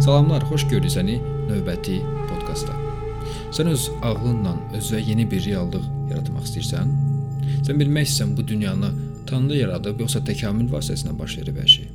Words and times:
Salamlar, 0.00 0.40
xoş 0.48 0.62
gördük 0.70 0.94
səni 0.94 1.18
növbəti 1.44 1.98
podkastda. 2.24 2.72
Sən 3.52 3.68
öz 3.68 3.82
ağlınla 4.00 4.54
özünə 4.78 5.00
yeni 5.04 5.26
bir 5.28 5.42
reallıq 5.44 5.82
yaratmaq 6.08 6.46
istəyirsən? 6.46 6.94
Sən 7.66 7.76
bilmək 7.76 8.08
istəyirsən 8.08 8.32
bu 8.38 8.46
dünyanı 8.48 8.88
Tanrı 9.28 9.58
yaradıb 9.58 10.00
yoxsa 10.00 10.22
təkamül 10.24 10.70
vasitəsilə 10.72 11.12
baş 11.18 11.34
verib 11.42 11.58
hər 11.60 11.68
şey? 11.74 11.90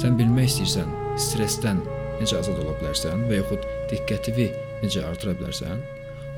Sən 0.00 0.16
bilmək 0.16 0.48
istəyirsən 0.48 0.94
stressdən 1.26 1.84
necə 2.22 2.40
azad 2.40 2.56
ola 2.64 2.72
bilərsən 2.80 3.26
və 3.28 3.42
yaxud 3.42 3.68
diqqətini 3.92 4.48
necə 4.86 5.04
artıra 5.10 5.36
bilərsən? 5.42 5.84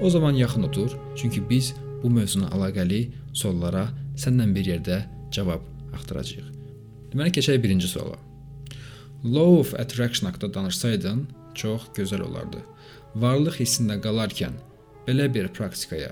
O 0.02 0.10
zaman 0.10 0.34
yaxın 0.42 0.66
otur, 0.66 0.98
çünki 1.14 1.44
biz 1.46 1.76
bu 2.02 2.10
mövzuna 2.10 2.50
əlaqəli 2.58 3.04
suallara 3.30 3.86
səninlə 4.18 4.50
bir 4.58 4.74
yerdə 4.74 5.00
cavab 5.30 5.62
axtaracağıq. 5.94 6.50
Deməli 7.14 7.38
keçək 7.38 7.62
birinci 7.62 7.86
suala. 7.86 8.18
Law 9.24 9.60
of 9.60 9.74
attraction 9.74 10.26
haqqında 10.26 10.54
danışsaydın, 10.54 11.28
çox 11.54 11.82
gözəl 11.94 12.24
olardı. 12.26 12.58
Varlıq 13.14 13.60
hissində 13.60 14.00
qalarkən 14.02 14.56
belə 15.06 15.28
bir 15.34 15.46
praktikaya 15.54 16.08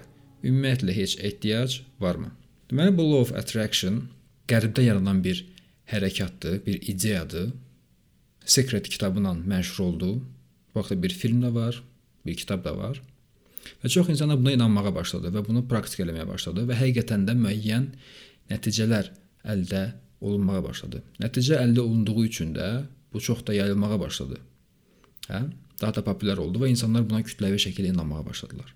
ümumiyyətlə 0.47 0.95
heç 0.95 1.17
ehtiyac 1.19 1.81
varmı? 2.01 2.31
Deməli 2.71 2.95
bu 2.95 3.07
law 3.09 3.25
of 3.25 3.33
attraction 3.35 4.05
qərbdə 4.47 4.85
yaranan 4.87 5.25
bir 5.25 5.43
hərəkatdır, 5.91 6.61
bir 6.67 6.87
ideyadır. 6.93 7.51
Secret 8.45 8.89
kitabıyla 8.89 9.33
məşhur 9.55 9.83
oldu. 9.89 10.13
Bu 10.71 10.79
vaxtda 10.79 11.03
bir 11.03 11.11
film 11.11 11.43
də 11.43 11.51
var, 11.55 11.83
bir 12.27 12.39
kitab 12.39 12.63
da 12.65 12.77
var. 12.79 13.03
Və 13.83 13.91
çox 13.91 14.09
insanlar 14.09 14.39
buna 14.39 14.55
inanmağa 14.55 14.95
başladı 14.95 15.35
və 15.35 15.43
bunu 15.49 15.65
praktik 15.69 16.07
eləməyə 16.07 16.29
başladı 16.31 16.69
və 16.71 16.79
həqiqətən 16.79 17.27
də 17.27 17.35
müəyyən 17.43 17.91
nəticələr 18.55 19.11
əldə 19.45 19.83
olunmağa 20.21 20.63
başladı. 20.65 21.03
Nəticə 21.19 21.59
əldə 21.59 21.83
olunduğu 21.83 22.25
üçün 22.25 22.55
də 22.55 22.71
bu 23.13 23.21
çox 23.21 23.47
da 23.47 23.55
yayılmağa 23.55 24.01
başladı. 24.01 24.41
Hə? 25.29 25.43
Daha 25.81 25.95
da 25.95 26.05
populyar 26.05 26.39
oldu 26.39 26.61
və 26.63 26.71
insanlar 26.71 27.07
buna 27.09 27.23
kütləvi 27.27 27.59
şəkildə 27.63 27.95
inanmağa 27.95 28.27
başladılar. 28.27 28.75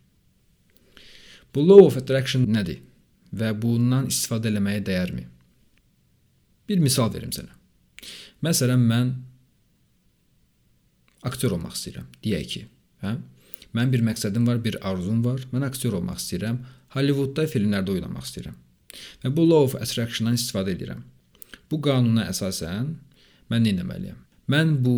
Bu 1.54 1.68
law 1.68 1.86
of 1.86 1.98
attraction 2.00 2.46
nədir 2.50 2.80
və 3.34 3.52
bundan 3.62 4.08
istifadə 4.10 4.50
etməyə 4.50 4.82
dəyərmi? 4.86 5.26
Bir 6.68 6.80
misal 6.80 7.12
verim 7.14 7.30
sənə. 7.34 7.52
Məsələn, 8.44 8.82
mən 8.88 9.12
aktyor 11.28 11.56
olmaq 11.56 11.76
istəyirəm, 11.76 12.08
deyək 12.24 12.50
ki, 12.54 12.66
hə? 13.04 13.14
Mənim 13.74 13.90
bir 13.90 14.04
məqsədim 14.06 14.46
var, 14.46 14.60
bir 14.62 14.78
arzum 14.86 15.24
var. 15.24 15.40
Mən 15.50 15.66
aktyor 15.66 15.96
olmaq 15.98 16.20
istəyirəm. 16.20 16.60
Hollywoodda 16.94 17.46
filmlərdə 17.50 17.96
oynamaq 17.96 18.28
istəyirəm. 18.28 18.54
Və 19.24 19.32
bu 19.34 19.46
law 19.48 19.66
of 19.66 19.74
attraction-dan 19.80 20.38
istifadə 20.38 20.76
edirəm. 20.76 21.00
Bu 21.70 21.80
qanuna 21.82 22.28
əsasən 22.30 22.92
mən 23.52 23.64
nə 23.66 23.74
etməliyəm? 23.74 24.18
Mən 24.52 24.74
bu 24.84 24.96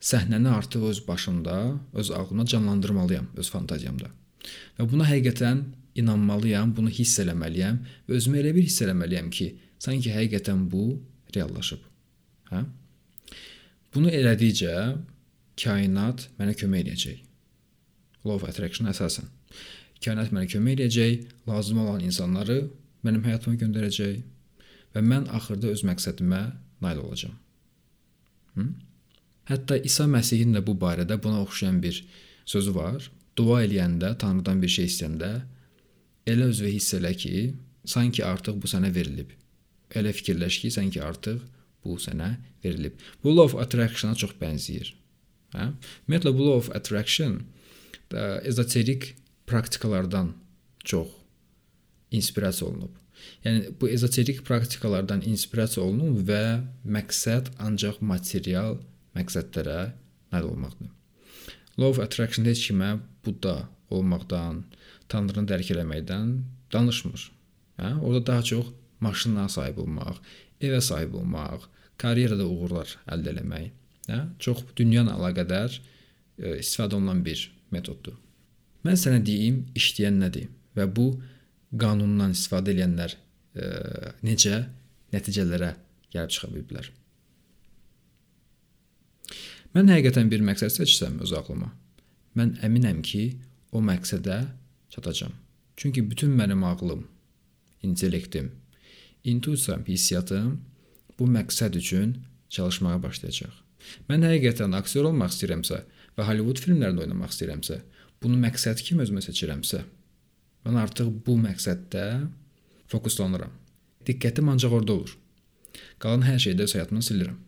səhnəni 0.00 0.48
artıq 0.52 0.84
öz 0.90 1.02
başımda, 1.08 1.56
öz 1.94 2.10
ağlımda 2.10 2.46
canlandırmalıyam, 2.46 3.26
öz 3.36 3.50
fantaziyamda. 3.50 4.10
Və 4.78 4.86
buna 4.90 5.06
həqiqətən 5.08 5.62
inanmalıyam, 5.96 6.72
bunu 6.76 6.92
hiss 6.92 7.18
eləməliyəm 7.22 7.78
və 8.08 8.18
özümü 8.18 8.42
elə 8.42 8.54
bir 8.56 8.66
hiss 8.68 8.82
eləməliyəm 8.84 9.30
ki, 9.30 9.46
sanki 9.78 10.12
həqiqətən 10.14 10.66
bu 10.70 10.88
reallaşıb. 11.34 11.80
Hə? 12.52 12.64
Bunu 13.94 14.12
elədikcə 14.12 14.74
kainat 15.62 16.28
mənə 16.38 16.54
kömək 16.60 16.84
edəcək. 16.84 17.22
Law 18.26 18.36
of 18.36 18.44
attraction 18.48 18.90
əsasən. 18.92 19.30
Kainat 20.04 20.32
mənə 20.34 20.50
kömək 20.52 20.76
edəcək, 20.76 21.24
lazım 21.48 21.80
olan 21.86 22.04
insanları 22.04 22.60
mənim 23.06 23.24
həyatıma 23.24 23.56
göndərəcək 23.62 24.20
və 24.94 25.02
mən 25.02 25.30
axırda 25.36 25.72
öz 25.72 25.84
məqsədimə 25.88 26.42
nail 26.84 27.02
olacağam. 27.02 27.34
Hı? 28.56 28.66
Hətta 29.50 29.78
İsa 29.78 30.08
Məsihin 30.10 30.54
də 30.56 30.62
bu 30.66 30.74
barədə 30.80 31.18
buna 31.22 31.42
oxşayan 31.44 31.78
bir 31.82 32.00
sözü 32.48 32.74
var. 32.74 33.10
Dua 33.38 33.62
eləyəndə, 33.66 34.16
Tanrıdan 34.18 34.62
bir 34.62 34.72
şey 34.72 34.88
istəyəndə 34.90 35.30
elə 36.26 36.48
özünü 36.50 36.72
hiss 36.74 36.94
elə 36.98 37.12
ki, 37.14 37.34
sanki 37.86 38.24
artıq 38.26 38.58
bu 38.62 38.70
sənə 38.70 38.90
verilib. 38.94 39.30
Elə 39.94 40.12
fikirləş 40.16 40.60
ki, 40.62 40.70
sanki 40.74 41.02
artıq 41.02 41.44
bu 41.84 41.98
sənə 42.02 42.32
verilib. 42.64 42.96
Bu 43.22 43.36
law 43.36 43.46
of 43.46 43.60
attraction-a 43.62 44.18
çox 44.18 44.34
bənzəyir. 44.40 44.90
Hə? 45.54 45.70
Ümumiyyətlə 46.06 46.34
bu 46.34 46.48
law 46.48 46.64
of 46.64 46.72
attraction 46.74 47.38
da 48.10 48.40
ezoterik 48.42 49.14
praktikalardan 49.46 50.32
çox 50.84 51.08
inspirasiya 52.10 52.70
olunub. 52.70 52.94
Yəni 53.44 53.72
bu 53.80 53.88
ezoterik 53.88 54.42
praktikalardan 54.46 55.22
inspirasiya 55.26 55.84
olunub 55.84 56.24
və 56.28 56.42
məqsəd 56.96 57.52
ancaq 57.62 58.00
material 58.00 58.78
məqsədlərə 59.16 59.92
nail 60.32 60.48
olmaqdır. 60.50 60.90
Law 61.78 61.92
of 61.92 62.00
attraction 62.00 62.48
heç 62.48 62.64
kimə 62.68 62.96
Budda 63.24 63.68
olmaqdan, 63.92 64.64
Tanrını 65.12 65.46
dərk 65.50 65.70
eləməkdən 65.74 66.30
danışmır. 66.72 67.30
Hə? 67.78 67.90
Orada 68.00 68.26
daha 68.26 68.42
çox 68.42 68.72
maşına 69.00 69.48
sahib 69.52 69.78
olmaq, 69.84 70.20
evə 70.60 70.80
sahib 70.80 71.14
olmaq, 71.20 71.68
karyerada 72.00 72.46
uğurlar 72.48 72.96
əldə 73.12 73.36
etmək, 73.36 73.68
hə? 74.08 74.20
Çox 74.42 74.64
dünya 74.78 75.04
ilə 75.04 75.18
əlaqədar 75.18 75.76
e, 75.76 76.56
istifadə 76.62 76.96
olunan 76.98 77.22
bir 77.26 77.44
metoddur. 77.74 78.16
Mən 78.86 78.98
sənə 78.98 79.20
deyim, 79.26 79.64
işləyən 79.78 80.18
nədir 80.22 80.48
və 80.78 80.88
bu 80.96 81.10
qanundan 81.78 82.34
istifadə 82.36 82.72
edənlər 82.74 83.16
necə 84.26 84.62
nəticələrə 85.14 85.72
gəlib 86.12 86.32
çıxa 86.34 86.52
biliblər. 86.52 86.90
Mən 89.76 89.90
həqiqətən 89.92 90.30
bir 90.32 90.44
məqsəd 90.46 90.72
seçsəm 90.72 91.18
öz 91.24 91.32
ağlıma, 91.36 91.72
mən 92.38 92.54
əminəm 92.64 93.02
ki, 93.04 93.24
o 93.76 93.82
məqsədə 93.84 94.38
çatacağam. 94.94 95.34
Çünki 95.76 96.04
bütün 96.10 96.32
mənim 96.38 96.64
ağlım, 96.64 97.02
intellektim, 97.82 98.52
intuisiyam, 99.24 99.84
hissiyatım 99.84 100.60
bu 101.18 101.28
məqsəd 101.28 101.76
üçün 101.76 102.16
çalışmağa 102.48 103.02
başlayacaq. 103.02 103.52
Mən 104.08 104.24
həqiqətən 104.24 104.76
aktyor 104.78 105.10
olmaq 105.10 105.34
istəyirəmsə 105.34 105.82
və 106.16 106.24
Hollywood 106.28 106.62
filmlərində 106.62 107.04
oynamaq 107.04 107.34
istəyirəmsə, 107.34 107.80
bunu 108.22 108.40
məqsəd 108.40 108.80
kimi 108.86 109.04
özümə 109.04 109.22
seçirəmsə, 109.26 109.82
mən 110.64 110.80
artıq 110.80 111.12
bu 111.26 111.36
məqsəddə 111.42 112.06
fokuslanıram. 112.92 113.52
Diqqətim 114.06 114.48
ancaq 114.52 114.72
orada 114.78 114.92
olur. 114.98 115.12
Qalan 116.02 116.24
hər 116.26 116.38
şeydə 116.42 116.66
öz 116.66 116.74
həyatımdan 116.76 117.06
silirəm. 117.08 117.38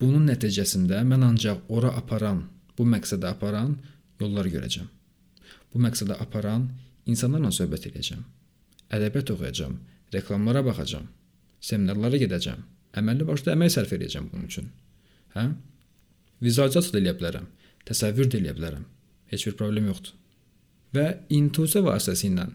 Bunun 0.00 0.28
nəticəsində 0.30 1.00
mən 1.10 1.24
ancaq 1.26 1.70
ora 1.74 1.92
aparan, 2.00 2.44
bu 2.76 2.86
məqsədə 2.86 3.30
aparan 3.32 3.76
yolları 4.20 4.52
görəcəm. 4.56 4.88
Bu 5.72 5.80
məqsədə 5.84 6.18
aparan 6.22 6.68
insanlarla 7.06 7.50
söhbət 7.54 7.88
edəcəm. 7.90 8.20
Ədəbiyyat 8.94 9.32
oxuyacağam, 9.34 9.74
reklamlara 10.14 10.62
baxacağam, 10.66 11.08
seminarlara 11.60 12.20
gedəcəm, 12.22 12.62
əməlli 13.00 13.26
başlı 13.28 13.52
əmək 13.54 13.74
sərf 13.74 13.96
edəcəm 13.98 14.30
bunun 14.32 14.46
üçün. 14.48 14.70
Hə? 15.34 15.48
Vizualizasiya 16.44 16.94
da 16.94 17.02
eləyə 17.02 17.16
bilərəm, 17.18 17.50
təsəvvür 17.88 18.30
də 18.30 18.40
eləyə 18.40 18.54
bilərəm. 18.56 18.86
Heç 19.32 19.44
bir 19.48 19.58
problem 19.58 19.90
yoxdur. 19.90 20.14
Və 20.94 21.06
intuisiya 21.34 21.82
vasitəsilə 21.84 22.46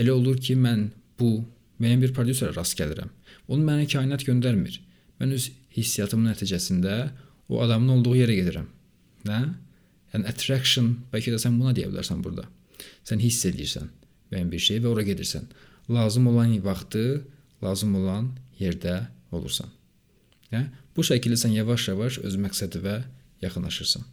elə 0.00 0.14
olur 0.14 0.38
ki, 0.40 0.56
mən 0.56 0.90
bu 1.20 1.42
müəyyən 1.82 2.04
bir 2.04 2.14
prodüserə 2.16 2.54
rast 2.56 2.78
gəlirəm. 2.78 3.10
Onu 3.48 3.64
mənə 3.66 3.88
kainat 3.90 4.24
göndərmir. 4.26 4.78
Mən 5.20 5.34
öz 5.36 5.48
hissiyatımın 5.76 6.32
nəticəsində 6.32 6.96
o 7.48 7.60
adamın 7.64 7.98
olduğu 7.98 8.16
yerə 8.22 8.36
gedirəm. 8.38 8.68
Nə? 9.28 9.40
Yəni 10.12 10.28
attraction, 10.28 10.92
bəlkə 11.12 11.34
də 11.34 11.40
sən 11.40 11.58
buna 11.60 11.74
deyə 11.76 11.90
bilərsən 11.90 12.22
burada. 12.24 12.46
Sən 13.06 13.22
hiss 13.22 13.44
edirsən 13.48 13.90
müəyyən 14.32 14.50
bir 14.52 14.62
şeyi 14.64 14.82
və 14.84 14.90
ora 14.92 15.04
gedirsən. 15.06 15.44
Lazım 15.92 16.26
olan 16.30 16.54
vaxtı, 16.64 17.24
lazım 17.62 17.94
olan 18.00 18.30
yerdə 18.60 19.06
olursan. 19.32 19.68
Hə? 20.52 20.66
Bu 20.96 21.04
şəkildə 21.04 21.38
sən 21.40 21.56
yavaş-yavaş 21.56 22.20
öz 22.26 22.36
məqsədinə 22.44 22.96
yaxınlaşırsan. 23.44 24.04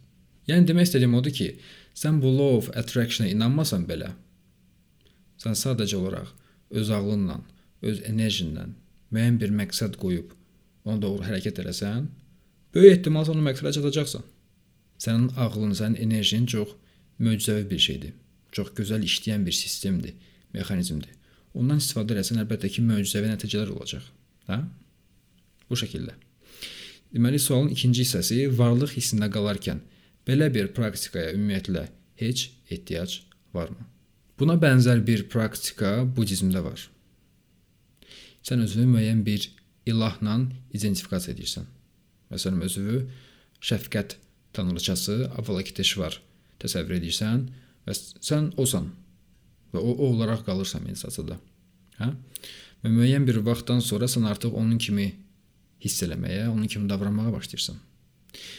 Yəni 0.48 0.66
demək 0.68 0.88
istədiyim 0.88 1.14
odur 1.18 1.34
ki, 1.36 1.48
sən 1.94 2.20
bu 2.22 2.32
law 2.36 2.58
of 2.58 2.70
attraction-a 2.76 3.28
inanmasan 3.30 3.84
belə, 3.88 4.12
sən 5.42 5.56
sadəcə 5.56 5.96
olaraq 5.98 6.30
öz 6.70 6.90
ağlınla, 6.96 7.40
öz 7.82 8.02
enerjinlə 8.10 8.66
müəyyən 9.10 9.38
bir 9.42 9.54
məqsəd 9.60 9.96
qoyub 10.00 10.34
ona 10.84 11.00
doğru 11.02 11.26
hərəkət 11.26 11.60
eləsən, 11.62 12.06
böyük 12.74 12.98
ehtimal 12.98 13.26
sən 13.28 13.40
o 13.40 13.44
məqsədə 13.44 13.74
çatacaqsan. 13.78 14.24
Sənin 15.00 15.30
ağlın, 15.40 15.74
sənin 15.76 16.00
enerjin 16.04 16.46
çox 16.46 16.74
möcüzəvi 17.20 17.66
bir 17.70 17.82
şeydir. 17.86 18.14
Çox 18.52 18.72
gözəl 18.76 19.04
işləyən 19.06 19.46
bir 19.46 19.56
sistemdir, 19.56 20.14
mexanizmdir. 20.54 21.12
Ondan 21.54 21.80
istifadə 21.82 22.18
etsən 22.20 22.42
əlbəttə 22.44 22.70
ki, 22.72 22.84
möcüzəvi 22.86 23.30
nəticələr 23.32 23.72
olacaq. 23.74 24.04
Hə? 24.50 24.60
Bu 25.70 25.78
şəkildə. 25.78 26.16
Deməli, 27.14 27.40
sualın 27.42 27.72
ikinci 27.74 28.04
hissəsi 28.04 28.44
varlıq 28.58 28.94
hissində 28.98 29.30
qalarkən 29.34 29.80
belə 30.26 30.50
bir 30.54 30.70
praktikaya 30.76 31.34
ümumiyyətlə 31.34 31.88
heç 32.22 32.50
ehtiyac 32.70 33.16
varmı? 33.54 33.82
Buna 34.40 34.54
bənzər 34.56 35.02
bir 35.04 35.26
praktika 35.28 35.98
budizmdə 36.16 36.62
var. 36.64 36.86
Sən 38.40 38.62
özünü 38.64 38.86
müəyyən 38.88 39.20
bir 39.26 39.50
ilahla 39.90 40.38
identifikasiya 40.72 41.34
edirsən. 41.34 41.66
Məsələn, 42.32 42.62
özünü 42.64 43.02
şəfqət 43.60 44.16
tanrıçası 44.56 45.26
Avalokitesh 45.42 45.92
var 46.00 46.16
təsəvvür 46.62 46.96
edirsən 47.02 47.44
və 47.84 47.96
sən 47.98 48.50
osan 48.56 48.88
və 49.74 49.82
o, 49.82 49.92
o 49.92 50.08
olaraq 50.14 50.46
qalırsan 50.48 50.86
meditasiyada. 50.88 51.36
Hə? 52.00 52.10
Və 52.80 52.96
müəyyən 52.96 53.28
bir 53.28 53.42
vaxtdan 53.44 53.84
sonra 53.84 54.08
sən 54.08 54.24
artıq 54.30 54.56
onun 54.56 54.80
kimi 54.80 55.10
hiss 55.84 56.00
eləməyə, 56.06 56.48
onun 56.48 56.64
kimi 56.64 56.88
davranmağa 56.88 57.36
başlayırsan. 57.36 57.76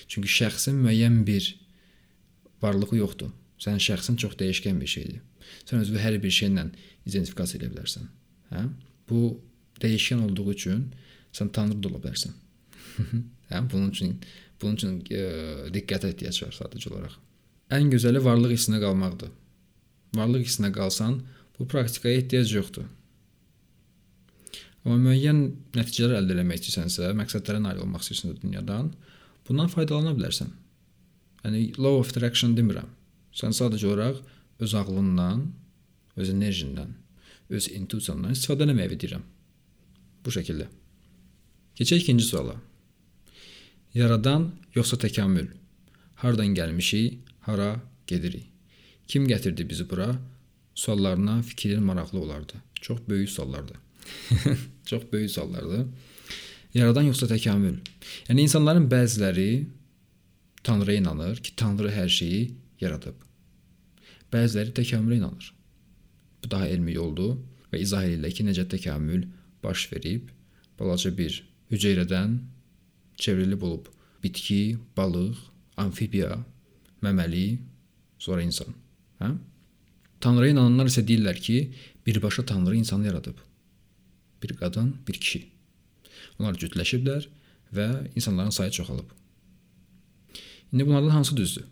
Çünki 0.08 0.30
şəxsin 0.30 0.78
müəyyən 0.86 1.24
bir 1.26 1.56
varlığı 2.62 3.02
yoxdur. 3.02 3.34
Sənin 3.62 3.82
şəxsin 3.84 4.18
çox 4.22 4.38
dəyişkən 4.40 4.80
bir 4.82 4.90
şeydir. 4.90 5.20
Sən 5.70 5.84
özünü 5.84 6.02
hər 6.02 6.18
bir 6.24 6.34
şeylə 6.34 6.68
identifikasiya 7.06 7.62
edə 7.62 7.72
bilərsən. 7.74 8.08
Hə? 8.54 8.64
Bu 9.10 9.36
dəyişkən 9.84 10.24
olduğu 10.26 10.48
üçün 10.54 10.88
sən 11.36 11.52
tanrı 11.54 11.78
da 11.82 11.92
ola 11.92 12.02
bilərsən. 12.02 12.34
hə? 13.52 13.62
Bunun 13.72 13.92
üçün 13.92 14.16
bunun 14.62 14.80
üçün 14.80 14.98
ə, 15.10 15.28
diqqətə 15.76 16.10
ehtiyac 16.14 16.42
var 16.46 16.56
sadəcə 16.58 16.90
olaraq. 16.92 17.20
Ən 17.74 17.92
gözəli 17.94 18.22
varlıq 18.24 18.56
hissinə 18.56 18.82
qalmaqdır. 18.84 19.30
Varlıq 20.18 20.48
hissinə 20.48 20.72
qalsan, 20.76 21.22
bu 21.58 21.68
praktikaya 21.72 22.20
ehtiyac 22.20 22.52
yoxdur. 22.58 22.90
Amma 24.82 24.98
müəyyən 25.06 25.44
nəticələr 25.78 26.18
əldə 26.18 26.40
etmək 26.42 26.64
istəyirsənsə, 26.64 27.12
məqsədlərə 27.20 27.62
nail 27.62 27.84
olmaq 27.84 28.02
istəyirsən 28.02 28.40
dünyadan, 28.42 28.90
bundan 29.48 29.70
faydalana 29.70 30.16
bilərsən. 30.18 30.50
Yəni 31.46 31.64
law 31.78 32.00
of 32.02 32.10
attraction 32.10 32.58
demirəm. 32.58 32.90
Sən 33.36 33.56
sadəcə 33.56 33.88
olaraq 33.88 34.20
öz 34.62 34.74
ağlından, 34.76 35.46
öz 36.16 36.30
enerjindən, 36.30 36.92
öz 37.50 37.68
intuisiyandan 37.72 38.36
istifadə 38.36 38.68
etməyi 38.68 38.98
deyirəm. 39.00 39.24
Bu 40.26 40.34
şəkildə. 40.36 40.68
Keçək 41.80 42.04
ikinci 42.04 42.28
suala. 42.28 42.58
Yaradan 43.94 44.52
yoxsa 44.76 45.00
təkamül? 45.02 45.50
Hardan 46.22 46.54
gəlmişik, 46.56 47.18
hara 47.48 47.82
gedirik? 48.08 48.46
Kim 49.08 49.28
gətirdi 49.28 49.68
bizi 49.70 49.90
bura? 49.90 50.16
Suallarına 50.76 51.42
fikrin 51.42 51.84
maraqlı 51.84 52.20
olardı. 52.20 52.54
Çox 52.82 53.00
böyük 53.10 53.30
suallardır. 53.30 53.78
Çox 54.86 55.04
böyük 55.12 55.32
suallardır. 55.32 55.88
Yaradan 56.74 57.10
yoxsa 57.10 57.28
təkamül? 57.28 57.80
Yəni 58.30 58.48
insanların 58.48 58.88
bəziləri 58.90 59.66
Tanrıya 60.64 61.02
inanır 61.02 61.42
ki, 61.42 61.56
Tanrı 61.56 61.90
hər 61.90 62.10
şeyi 62.10 62.52
yaradıb. 62.82 63.16
Bəziləri 64.34 64.74
təkamülə 64.78 65.20
inanır. 65.20 65.54
Bu 66.44 66.52
daha 66.52 66.68
elmi 66.68 66.96
yoldur 66.96 67.38
və 67.72 67.82
izah 67.82 68.06
edirlər 68.08 68.34
ki, 68.36 68.46
necə 68.48 68.68
təkamül 68.70 69.28
baş 69.64 69.88
verib, 69.94 70.30
balaca 70.80 71.12
bir 71.18 71.44
hüceyrədən 71.72 72.40
çevrilib 73.22 73.62
olub 73.62 73.88
bitki, 74.24 74.78
balıq, 74.98 75.38
amfibiya, 75.78 76.38
məməli, 77.02 77.60
sonra 78.22 78.44
insan. 78.46 78.74
Hə? 79.22 79.34
Tanrıya 80.22 80.54
inananlar 80.54 80.90
isə 80.92 81.04
deyirlər 81.06 81.40
ki, 81.42 81.58
birbaşa 82.06 82.46
Tanrı 82.46 82.76
insanı 82.78 83.08
yaradıb. 83.10 83.38
Bir 84.44 84.54
qadın, 84.58 84.96
bir 85.08 85.18
kişi. 85.18 85.46
Onlar 86.40 86.58
cütləşiblər 86.62 87.28
və 87.74 87.88
insanların 88.16 88.54
sayı 88.54 88.72
çoxalıb. 88.72 89.10
İndi 90.74 90.88
bunlardan 90.88 91.10
hansı 91.10 91.38
düzdür? 91.38 91.66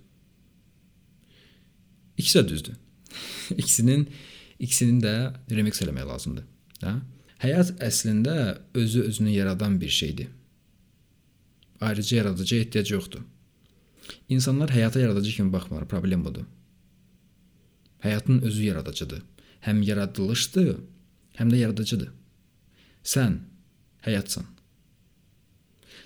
İkisi 2.19 2.39
də 2.39 2.47
düzdür. 2.47 2.75
ikisinin 3.57 4.09
ikisinin 4.59 4.99
də 5.01 5.13
remix 5.55 5.79
eləmək 5.85 6.07
lazımdır. 6.11 6.45
Hə? 6.83 6.99
Həyat 7.39 7.71
əslində 7.79 8.35
özü 8.75 9.05
özünü 9.07 9.31
yaradan 9.37 9.79
bir 9.81 9.89
şeydir. 9.89 10.27
Ayrıca 11.81 12.17
yaradıcı 12.17 12.55
ehtiyac 12.55 12.91
yoxdur. 12.91 13.23
İnsanlar 14.29 14.69
həyata 14.69 14.99
yaradıcı 14.99 15.31
kimi 15.31 15.53
baxmır, 15.53 15.85
problem 15.85 16.25
budur. 16.25 16.45
Həyatın 18.03 18.41
özü 18.41 18.63
yaradıcıdır. 18.63 19.23
Həm 19.63 19.83
yaradılışdır, 19.83 20.75
həm 21.39 21.51
də 21.51 21.63
yaradıcıdır. 21.63 22.11
Sən 23.03 23.39
həyatsan. 24.03 24.47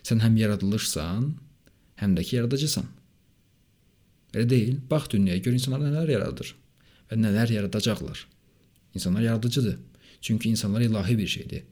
Sən 0.03 0.21
həm 0.21 0.37
yaradılışsan, 0.37 1.31
həm 2.01 2.17
də 2.17 2.23
ki 2.23 2.35
yaradıcısan. 2.35 2.85
Elə 4.33 4.49
deyil? 4.49 4.79
Bax 4.89 5.09
dünyaya 5.13 5.41
gör 5.45 5.53
insanlar 5.53 5.83
nələr 5.83 6.11
yaradır 6.11 6.55
və 7.11 7.19
nələr 7.19 7.53
yaradacaqlar. 7.53 8.25
İnsanlar 8.95 9.21
yaradıcıdır. 9.21 9.77
Çünki 10.21 10.49
insanlar 10.49 10.81
ilahi 10.81 11.17
bir 11.17 11.27
şeydir. 11.27 11.63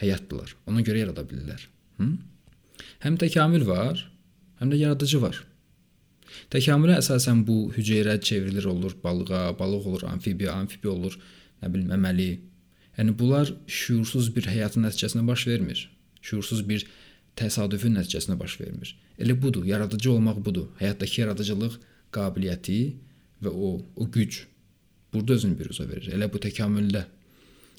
Həyatdılar. 0.00 0.54
Ona 0.66 0.80
görə 0.80 1.04
yarada 1.04 1.24
bilirlər. 1.28 1.66
Hı? 1.98 2.08
Həm 3.04 3.16
təkamül 3.20 3.66
var, 3.68 4.00
həm 4.60 4.72
də 4.72 4.78
yaradıcı 4.80 5.20
var. 5.22 5.42
Təkamülə 6.54 6.96
əsasən 7.02 7.42
bu 7.46 7.72
hüceyrə 7.74 8.20
çevrilir 8.20 8.64
olur 8.70 8.96
balığa, 9.04 9.58
balıq 9.58 9.86
olur 9.90 10.06
amfibiya, 10.08 10.54
amfibiya 10.62 10.92
olur, 10.92 11.18
nə 11.62 11.72
bilim 11.74 11.90
məməli. 11.92 12.30
Yəni 12.98 13.16
bunlar 13.18 13.52
şuursuz 13.66 14.30
bir 14.36 14.48
həyatın 14.48 14.86
nəticəsində 14.86 15.26
baş 15.26 15.46
vermir. 15.50 15.84
Şuursuz 16.22 16.62
bir 16.68 16.86
təsadüfün 17.36 17.96
nəticəsində 17.98 18.38
baş 18.40 18.60
vermir. 18.60 18.94
Elə 19.18 19.36
budur, 19.42 19.64
yaradıcı 19.64 20.12
olmaq 20.12 20.40
budur. 20.44 20.68
Həyatdakı 20.80 21.20
yaradıcılıq 21.20 21.78
qabiliyyəti 22.14 22.80
və 23.44 23.50
o 23.50 23.70
o 23.96 24.10
güc 24.10 24.44
burada 25.12 25.38
özünü 25.38 25.58
biruzə 25.58 25.86
verir. 25.88 26.10
Elə 26.14 26.28
bu 26.32 26.40
təkamüldə. 26.42 27.04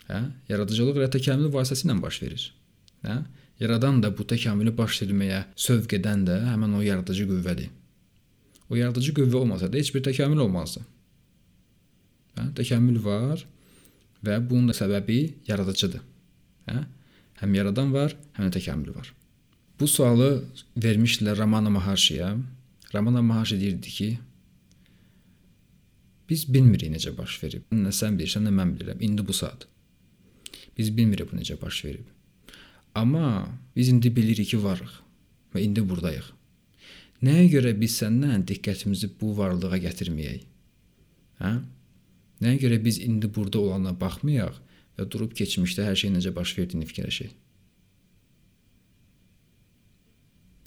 Hə? 0.10 0.22
Yaradıcılıq 0.50 1.00
elə 1.00 1.10
təkamül 1.14 1.52
vasitəsilə 1.54 1.96
baş 2.02 2.22
verir. 2.24 2.48
Hə? 3.06 3.22
Yaradan 3.62 4.02
da 4.04 4.12
bu 4.18 4.26
təkamülü 4.28 4.74
baş 4.78 5.04
verməyə 5.04 5.44
sövq 5.56 6.00
edən 6.00 6.26
də 6.28 6.40
həmin 6.48 6.80
o 6.80 6.82
yaradıcı 6.82 7.28
qüvvədir. 7.30 7.70
O 8.70 8.76
yaradıcı 8.80 9.14
qüvvə 9.18 9.44
olmasa 9.44 9.72
da 9.72 9.78
heç 9.78 9.94
bir 9.96 10.04
təkamül 10.08 10.42
olmazdı. 10.48 10.84
Hə? 12.38 12.48
Təkamül 12.60 13.02
var 13.04 13.46
və 14.26 14.40
bunun 14.50 14.72
da 14.72 14.78
səbəbi 14.78 15.22
yaradıcıdır. 15.48 16.04
Hə? 16.70 16.84
Həm 17.42 17.58
yaradan 17.58 17.94
var, 17.94 18.16
həm 18.38 18.50
də 18.50 18.60
təkamül 18.60 18.96
var. 18.96 19.14
Bu 19.80 19.88
sualı 19.90 20.44
vermişdilər 20.78 21.40
Ramana 21.40 21.72
Maharshiyə. 21.74 22.36
Ramana 22.94 23.22
Maharshi 23.22 23.60
deyirdi 23.60 23.90
ki, 23.90 24.10
biz 26.30 26.46
bilmirik 26.54 26.92
necə 26.92 27.12
baş 27.18 27.38
verib. 27.44 27.64
Nə 27.76 27.92
sən 27.96 28.18
bilirsən, 28.20 28.46
nə 28.48 28.52
mən 28.56 28.74
bilirəm. 28.76 29.00
İndi 29.04 29.24
bu 29.28 29.34
saat. 29.36 29.68
Biz 30.78 30.92
bilmirik 30.98 31.32
bu 31.32 31.40
necə 31.40 31.58
baş 31.62 31.86
verib. 31.86 32.08
Amma 32.96 33.48
biz 33.76 33.90
indi 33.90 34.12
bilirik 34.16 34.52
ki, 34.52 34.60
varıq 34.64 34.94
və 35.56 35.64
indi 35.64 35.84
burdayıq. 35.88 36.32
Nəyə 37.22 37.48
görə 37.54 37.74
biz 37.80 37.96
səndən 38.02 38.46
diqqətimizi 38.50 39.12
bu 39.20 39.36
varlığa 39.38 39.80
gətirməyək? 39.86 40.46
Hə? 41.44 41.52
Nəyə 42.42 42.62
görə 42.64 42.80
biz 42.84 43.00
indi 43.04 43.30
burada 43.36 43.60
olana 43.62 43.94
baxmayaq 44.00 44.58
və 44.98 45.08
durub 45.12 45.36
keçmişdə 45.38 45.86
hər 45.90 46.00
şey 46.04 46.16
necə 46.16 46.34
baş 46.36 46.56
verdiyini 46.58 46.88
fikirləşək? 46.90 47.36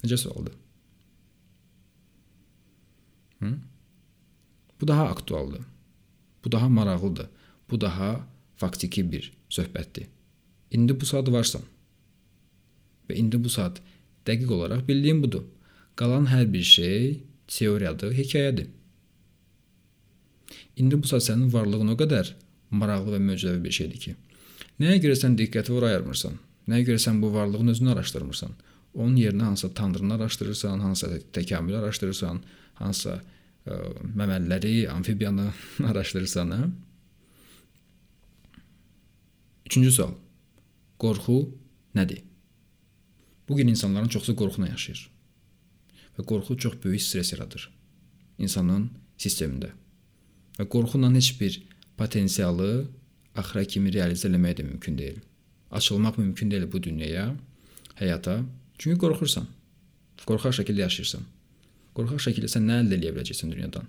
Necə 0.05 0.21
sualdır? 0.21 0.55
Hı? 3.45 3.55
Bu 4.81 4.89
daha 4.89 5.09
aktualdır. 5.09 5.61
Bu 6.45 6.53
daha 6.53 6.69
maraqlıdır. 6.69 7.29
Bu 7.71 7.81
daha 7.81 8.27
faktiki 8.57 9.13
bir 9.13 9.33
söhbətdir. 9.51 10.07
İndi 10.71 11.01
bu 11.01 11.07
saat 11.07 11.29
varsan 11.33 11.63
və 13.09 13.17
indi 13.21 13.39
bu 13.45 13.51
saat 13.53 13.81
dəqiq 14.27 14.51
olaraq 14.57 14.89
bildiyim 14.89 15.23
budur. 15.23 15.45
Qalan 15.97 16.27
hər 16.27 16.49
bir 16.53 16.63
şey 16.63 17.21
teoriyadır, 17.49 18.15
hekayədir. 18.17 18.67
İndi 20.77 21.03
bu 21.03 21.07
saat 21.07 21.23
sənin 21.29 21.53
varlığın 21.53 21.93
o 21.95 21.97
qədər 22.01 22.33
maraqlı 22.71 23.15
və 23.15 23.21
möcüzəvi 23.29 23.63
bir 23.65 23.75
şeydir 23.79 24.01
ki, 24.07 24.15
nəyə 24.81 24.99
görə 25.05 25.19
sən 25.21 25.37
diqqəti 25.39 25.73
ora 25.77 25.93
ayırmırsan? 25.93 26.39
Nəyə 26.69 26.89
görə 26.89 27.03
sən 27.07 27.21
bu 27.23 27.31
varlığın 27.35 27.71
özünü 27.75 27.93
araşdırmırsan? 27.93 28.57
Onun 28.95 29.17
yerinə 29.17 29.43
hansısa 29.43 29.75
tanrını 29.75 30.15
araşdırırsan, 30.15 30.81
hansısa 30.81 31.19
təkamülü 31.35 31.77
araşdırırsan, 31.77 32.43
hansısa 32.81 33.19
ə, 33.67 33.79
məməliləri, 34.15 34.89
amfibiyanı 34.91 35.49
araşdırırsan, 35.91 36.55
hə? 36.55 36.71
Üçüncü 39.67 39.93
sual. 39.93 40.15
Qorxu 41.01 41.39
nədir? 41.97 42.23
Bu 43.49 43.57
gün 43.57 43.69
insanların 43.69 44.09
çoxu 44.09 44.37
qorxuna 44.37 44.69
yaşayır. 44.69 45.09
Və 46.19 46.25
qorxu 46.25 46.57
çox 46.59 46.77
böyük 46.85 47.03
stress 47.03 47.33
yaradır 47.33 47.71
insanın 48.39 48.89
sistemində. 49.19 49.71
Və 50.59 50.67
qorxuyla 50.71 51.11
heç 51.15 51.31
bir 51.41 51.61
potensialı 51.99 52.87
axıra 53.35 53.65
kimi 53.65 53.93
realizə 53.95 54.31
etmək 54.31 54.59
də 54.59 54.67
mümkün 54.67 54.99
deyil. 54.99 55.19
Açılmaq 55.71 56.19
mümkün 56.19 56.51
deyil 56.51 56.69
bu 56.73 56.83
dünyaya, 56.83 57.35
həyata 57.99 58.43
Çünki 58.79 58.99
qorxursan. 59.01 59.47
Qorxaq 60.29 60.57
şəkildə 60.61 60.87
yaşayırsan. 60.87 61.25
Qorxaq 61.95 62.23
şəkildə 62.27 62.51
sən 62.51 62.67
nə 62.69 62.81
əldə 62.83 62.99
edə 62.99 63.13
biləcəksən 63.15 63.53
dünyadan? 63.53 63.87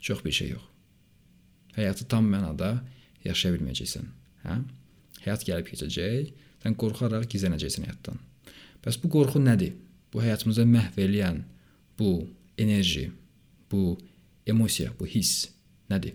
Çox 0.00 0.24
bir 0.24 0.32
şey 0.32 0.50
yox. 0.54 0.64
Həyatı 1.76 2.06
tam 2.08 2.26
mənada 2.32 2.70
yaşaya 3.24 3.56
bilməyəcəksən. 3.56 4.06
Hə? 4.46 4.56
Həyat 5.24 5.44
gəlib 5.48 5.68
keçəcək, 5.70 6.32
sən 6.62 6.76
qorxaraq 6.80 7.26
gizlənəcəksən 7.32 7.86
həyatdan. 7.86 8.18
Bəs 8.84 8.98
bu 9.02 9.10
qorxu 9.12 9.42
nədir? 9.42 9.74
Bu 10.12 10.22
həyatımızı 10.24 10.64
məhv 10.70 11.00
edən 11.02 11.42
bu 11.98 12.28
enerji, 12.58 13.10
bu 13.70 13.98
emosiya, 14.46 14.92
bu 14.98 15.06
hiss 15.06 15.48
nədir? 15.90 16.14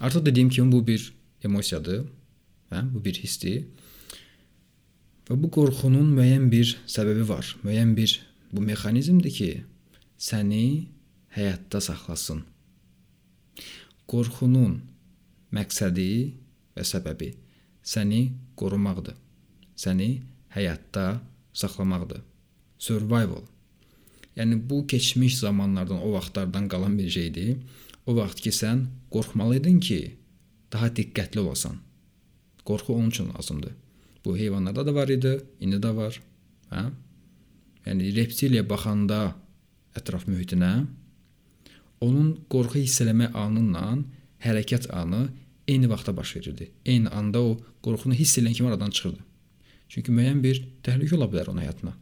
Artıq 0.00 0.26
dediyim 0.26 0.50
kimi 0.50 0.72
bu 0.72 0.86
bir 0.86 1.12
emosiyadır. 1.44 2.04
Hə? 2.70 2.82
Bu 2.94 3.04
bir 3.04 3.14
hissdir. 3.14 3.64
Və 5.28 5.36
bu 5.40 5.48
qorxunun 5.48 6.10
müəyyən 6.16 6.50
bir 6.52 6.74
səbəbi 6.84 7.24
var. 7.28 7.46
Müəyyən 7.64 7.94
bir 7.96 8.18
bu 8.52 8.60
mexanizmdir 8.60 9.32
ki, 9.32 9.50
səni 10.20 10.64
həyatda 11.36 11.80
saxlasın. 11.80 12.42
Qorxunun 14.10 14.76
məqsədi 15.56 16.10
və 16.76 16.84
səbəbi 16.84 17.30
səni 17.84 18.20
qorumaqdır. 18.60 19.16
Səni 19.76 20.10
həyatda 20.54 21.20
saxlamaqdır. 21.56 22.20
Survival. 22.78 23.44
Yəni 24.36 24.58
bu 24.68 24.86
keçmiş 24.86 25.38
zamanlardan, 25.38 26.02
o 26.02 26.12
vaxtlardan 26.12 26.68
qalan 26.68 26.98
bir 26.98 27.10
şeydir. 27.10 27.56
O 28.06 28.16
vaxt 28.16 28.42
ki 28.44 28.50
sən 28.50 28.84
qorxmalıydın 29.14 29.80
ki, 29.80 30.00
daha 30.72 30.90
diqqətli 30.98 31.38
olasan. 31.40 31.78
Qorxu 32.64 32.92
onun 32.92 33.08
üçün 33.08 33.30
lazımdır. 33.34 33.72
Bu 34.24 34.36
heyvanlarda 34.38 34.86
da 34.86 34.94
var 34.94 35.08
idi, 35.08 35.38
indi 35.60 35.76
də 35.76 35.90
var. 35.96 36.20
Hə? 36.72 36.84
Yəni 37.84 38.12
reptiliya 38.16 38.64
baxanda 38.68 39.34
ətraf 39.98 40.24
mühitinə 40.30 40.72
onun 42.04 42.30
qorxu 42.52 42.80
hiss 42.80 43.02
eləmə 43.04 43.30
anıyla 43.36 43.84
hərəkət 44.44 44.88
anı 44.92 45.26
eyni 45.68 45.88
vaxtda 45.90 46.16
baş 46.16 46.36
verirdi. 46.36 46.70
Eyni 46.84 47.08
anda 47.08 47.40
o 47.40 47.52
qorxunu 47.84 48.16
hiss 48.16 48.38
edən 48.40 48.56
kimi 48.56 48.68
aradan 48.68 48.90
çıxırdı. 48.90 49.20
Çünki 49.88 50.12
müəyyən 50.12 50.40
bir 50.44 50.60
təhlükə 50.84 51.16
ola 51.16 51.28
bilər 51.32 51.52
onun 51.52 51.62
həyatına. 51.64 51.92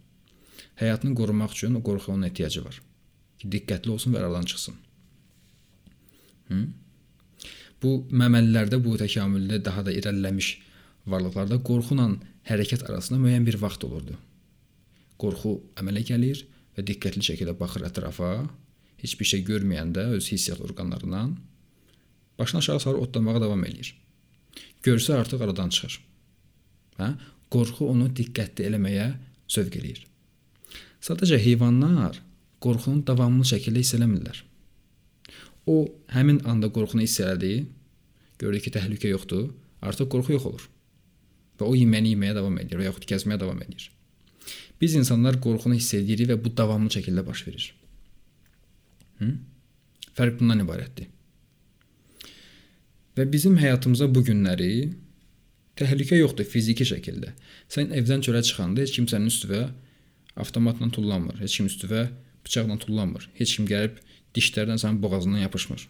Həyatını 0.81 1.15
qorumaq 1.19 1.53
üçün 1.57 1.75
o 1.79 1.83
qorxuya 1.83 2.17
onun 2.17 2.29
ehtiyacı 2.31 2.65
var. 2.65 2.81
Ki 3.39 3.51
diqqətli 3.55 3.91
olsun 3.91 4.15
və 4.15 4.23
aradan 4.23 4.47
çıxsın. 4.51 4.75
Hı? 6.49 6.61
Bu 7.83 7.93
məməlilərdə 8.11 8.79
bu 8.83 8.97
təkamüldə 8.99 9.59
daha 9.65 9.85
da 9.87 9.95
irəliləmiş 9.95 10.51
varlıqlarda 11.07 11.59
qorxu 11.67 11.97
ilə 11.97 12.09
hərəkət 12.49 12.85
arasında 12.89 13.21
müəyyən 13.23 13.47
bir 13.47 13.59
vaxt 13.63 13.85
olurdu. 13.87 14.17
Qorxu 15.19 15.59
əmələ 15.79 16.03
gəlir 16.07 16.45
və 16.77 16.85
diqqətli 16.89 17.23
şəkildə 17.29 17.55
baxır 17.59 17.87
ətrafa, 17.89 18.33
heç 19.03 19.17
bir 19.19 19.29
şey 19.33 19.45
görməyəndə 19.49 20.09
öz 20.17 20.29
hissiyat 20.33 20.61
orqanlarından 20.63 21.35
başını 22.39 22.59
aşağı 22.59 22.81
salır, 22.81 22.99
otlamağa 23.07 23.41
davam 23.41 23.65
eləyir. 23.65 23.93
Görsə 24.83 25.19
artıq 25.19 25.43
aradan 25.45 25.69
çıxır. 25.69 25.99
Hə? 26.99 27.13
Qorxu 27.53 27.87
onu 27.93 28.09
diqqətli 28.17 28.67
eləməyə 28.71 29.13
sövq 29.51 29.79
eləyir. 29.79 30.07
Sadəcə 31.03 31.39
heyvanlar 31.43 32.19
qorxunu 32.63 33.05
davamlı 33.07 33.47
şəkildə 33.53 33.83
hiss 33.83 33.95
eləmirlər. 33.99 34.43
O 35.67 35.87
həmin 36.15 36.41
anda 36.49 36.71
qorxunu 36.75 37.05
hiss 37.05 37.21
elədi, 37.23 37.67
gördü 38.39 38.63
ki, 38.65 38.73
təhlükə 38.75 39.11
yoxdur, 39.13 39.51
artıq 39.83 40.11
qorxu 40.15 40.35
yox 40.37 40.47
olur. 40.51 40.69
Və 41.63 41.69
o 41.71 41.75
yeməni 41.79 42.17
yeməyə 42.17 42.35
davam 42.41 42.59
edir 42.59 42.81
və 42.81 42.89
yaxud 42.89 43.07
gəzməyə 43.07 43.39
davam 43.41 43.61
edir. 43.63 43.89
Biz 44.83 44.97
insanlar 44.99 45.39
qorxunu 45.45 45.79
hiss 45.79 45.95
edirik 45.95 46.33
və 46.33 46.37
bu 46.43 46.51
davamlı 46.59 46.91
şəkildə 46.97 47.23
baş 47.27 47.47
verir. 47.47 47.69
Hı? 49.21 49.29
Fərq 50.19 50.41
bundan 50.41 50.65
ibarətdir. 50.65 51.07
Və 53.17 53.29
bizim 53.31 53.59
həyatımıza 53.61 54.09
bu 54.11 54.25
günləri 54.27 54.73
təhlükə 55.79 56.19
yoxdur 56.19 56.49
fiziki 56.49 56.87
şəkildə. 56.89 57.33
Sən 57.71 57.93
evdən 57.95 58.25
çölə 58.27 58.43
çıxanda 58.49 58.83
heç 58.83 58.97
kim 58.97 59.09
sənin 59.11 59.31
üstünə 59.31 59.63
avtomatla 60.43 60.89
tullanmır, 60.97 61.39
heç 61.45 61.59
kim 61.61 61.69
üstünə 61.71 62.07
bıçaqla 62.45 62.79
tullanmır. 62.83 63.29
Heç 63.39 63.57
kim 63.57 63.69
gəlib 63.71 64.01
dişlərdən 64.37 64.81
sənin 64.83 65.01
boğazından 65.05 65.45
yapışmır. 65.45 65.87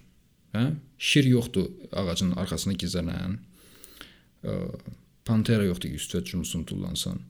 Hə? 0.53 0.65
Şir 0.99 1.31
yoxdur 1.31 1.71
ağacın 1.93 2.35
arxasına 2.37 2.77
gizlənən. 2.83 3.39
Pantera 5.29 5.65
yoxdur 5.69 5.93
ki, 5.93 6.01
üstə 6.01 6.23
cumsun, 6.27 6.65
tullansan. 6.69 7.21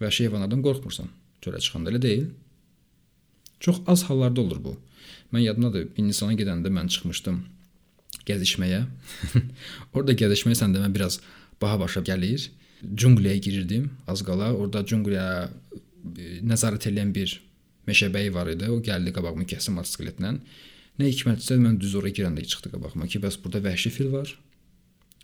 Vəhşi 0.00 0.26
heyvanlardan 0.26 0.62
qorxmursan. 0.64 1.08
Çölə 1.44 1.60
çıxanda 1.64 1.92
elə 1.92 2.02
deyil. 2.02 2.28
Çox 3.60 3.80
az 3.86 4.04
hallarda 4.08 4.40
olur 4.40 4.60
bu. 4.64 4.76
Mən 5.32 5.44
yadımdadır, 5.46 5.88
Hindistana 5.96 6.36
gedəndə 6.36 6.72
mən 6.72 6.88
çıxmışdım 6.92 7.40
gəzişməyə. 8.28 8.80
Orada 9.94 10.16
gəzişmək 10.16 10.58
sən 10.58 10.74
demə 10.76 10.90
biraz 10.94 11.20
baha 11.62 11.80
başa 11.84 12.02
gəlir. 12.06 12.48
Cungliyə 12.82 13.36
girirdim 13.44 13.90
az 14.08 14.24
qala. 14.26 14.52
Orada 14.56 14.84
cungliyə 14.84 15.26
e, 15.46 16.40
nəzarət 16.46 16.90
edən 16.92 17.14
bir 17.16 17.36
meşəbəyi 17.88 18.34
var 18.34 18.52
idi. 18.52 18.68
O 18.72 18.80
gəldi 18.84 19.14
qabağıma 19.16 19.48
kəsdi 19.48 19.74
motosikletlə. 19.76 20.36
Nə 21.00 21.08
hikmətsə 21.08 21.56
mən 21.60 21.80
düz 21.80 21.96
ora 21.96 22.12
girəndə 22.12 22.44
çıxdı 22.44 22.72
qabağıma 22.74 23.08
ki, 23.08 23.22
bəs 23.24 23.40
burada 23.44 23.64
vəhşi 23.68 23.92
fil 23.96 24.12
var. 24.12 24.32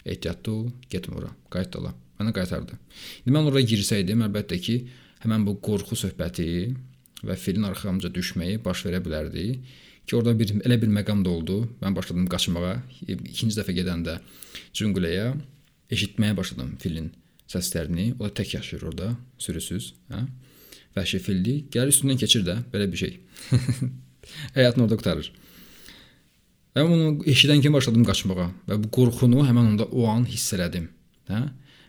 Ehtiyatlı 0.06 0.52
ol, 0.52 0.66
getmə 0.92 1.20
ora. 1.20 1.32
Qayıt 1.52 1.73
dala. 1.76 1.94
Mənə 2.20 2.32
qaytardı. 2.37 2.78
İndi 3.25 3.35
mən 3.35 3.50
ora 3.50 3.62
girsəydim, 3.73 4.23
əlbəttə 4.26 4.58
ki, 4.62 4.76
həmən 5.25 5.44
bu 5.49 5.58
qorxu 5.64 5.99
söhbəti 6.04 6.49
və 7.26 7.37
filin 7.40 7.66
arxamca 7.68 8.11
düşməyi 8.12 8.62
baş 8.64 8.87
verə 8.87 9.02
bilərdi 9.04 9.46
ki, 10.06 10.16
orada 10.16 10.37
bir 10.38 10.54
elə 10.62 10.80
bir 10.82 10.92
məqam 11.00 11.25
da 11.25 11.30
oldu. 11.35 11.58
Mən 11.82 11.96
başladım 11.96 12.26
qaçmağa. 12.32 12.75
İkinci 13.08 13.58
dəfə 13.58 13.75
gedəndə 13.76 14.18
cünqüləyə 14.76 15.32
eşitməyə 15.92 16.37
başladım 16.38 16.76
filin 16.82 17.11
səslərini. 17.50 18.14
O 18.18 18.26
da 18.26 18.32
tək 18.40 18.56
yaşayır 18.58 18.88
orada, 18.90 19.12
sürüsüz, 19.38 19.92
hə? 20.12 20.25
Vəhşi 20.96 21.20
filli. 21.20 21.56
Gəlir 21.73 21.92
üstündən 21.92 22.20
keçir 22.20 22.46
də, 22.46 22.61
belə 22.73 22.88
bir 22.92 23.02
şey. 23.02 23.18
Həyatını 24.56 24.87
orada 24.87 24.96
qurtarır. 24.96 25.28
Və 26.76 26.85
bunu 26.85 27.26
eşidən 27.28 27.62
kimi 27.64 27.76
başladım 27.76 28.04
qaçmağa 28.08 28.50
və 28.68 28.80
bu 28.82 28.90
qorxunu 28.92 29.44
həmin 29.46 29.73
anda 29.73 29.87
o 29.88 30.08
an 30.12 30.26
hiss 30.28 30.52
elədim, 30.56 30.90
hə? 31.30 31.46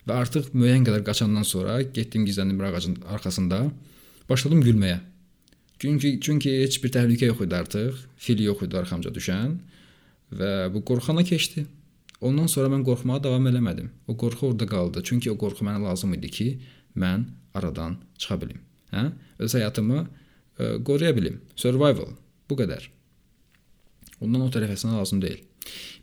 Və 0.08 0.16
artıq 0.24 0.54
müəyyən 0.56 0.86
qədər 0.88 1.04
qaçandan 1.08 1.44
sonra 1.44 1.82
getdim 1.82 2.26
gizləndim 2.28 2.60
bir 2.60 2.70
ağacın 2.70 2.98
arxasında. 3.12 3.66
Başladım 4.30 4.62
gülməyə. 4.64 5.00
Çünki 5.80 6.20
çünki 6.24 6.54
heç 6.64 6.80
bir 6.84 6.94
təhlükə 6.96 7.28
yox 7.32 7.42
idi 7.44 7.56
artıq. 7.56 7.98
Fil 8.18 8.40
yox 8.46 8.64
idi 8.66 8.78
arxamca 8.80 9.12
düşən 9.14 9.58
və 10.40 10.52
bu 10.74 10.84
qorxana 10.88 11.26
keçdi. 11.28 11.66
Ondan 12.22 12.48
sonra 12.50 12.72
mən 12.74 12.86
qorxmağa 12.88 13.20
davam 13.24 13.46
eləmədim. 13.52 13.92
O 14.08 14.18
qorxu 14.18 14.48
orada 14.48 14.66
qaldı. 14.66 15.04
Çünki 15.04 15.32
o 15.32 15.38
qorxu 15.38 15.68
mənə 15.68 15.84
lazım 15.84 16.16
idi 16.18 16.32
ki, 16.38 16.48
mən 16.98 17.28
aradan 17.54 18.00
çıxa 18.18 18.40
bilim. 18.42 18.64
Hə? 18.94 19.12
Öz 19.44 19.56
həyatımı 19.60 20.00
ə, 20.00 20.08
e, 20.58 20.72
qoruya 20.88 21.14
bilim. 21.16 21.42
Survival. 21.56 22.16
Bu 22.50 22.58
qədər. 22.58 22.90
Ondan 24.24 24.48
o 24.48 24.50
tərəfəsinə 24.50 24.98
lazım 24.98 25.22
deyil. 25.22 25.44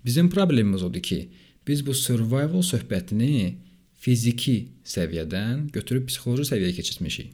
Bizim 0.05 0.29
problemimiz 0.31 0.85
odur 0.87 1.03
ki, 1.03 1.25
biz 1.67 1.83
bu 1.87 1.95
survival 1.97 2.63
söhbətini 2.63 3.57
fiziki 4.05 4.57
səviyyədən 4.85 5.71
götürüb 5.75 6.09
psixoloji 6.11 6.51
səviyyəyə 6.51 6.77
keçirtmişik 6.81 7.33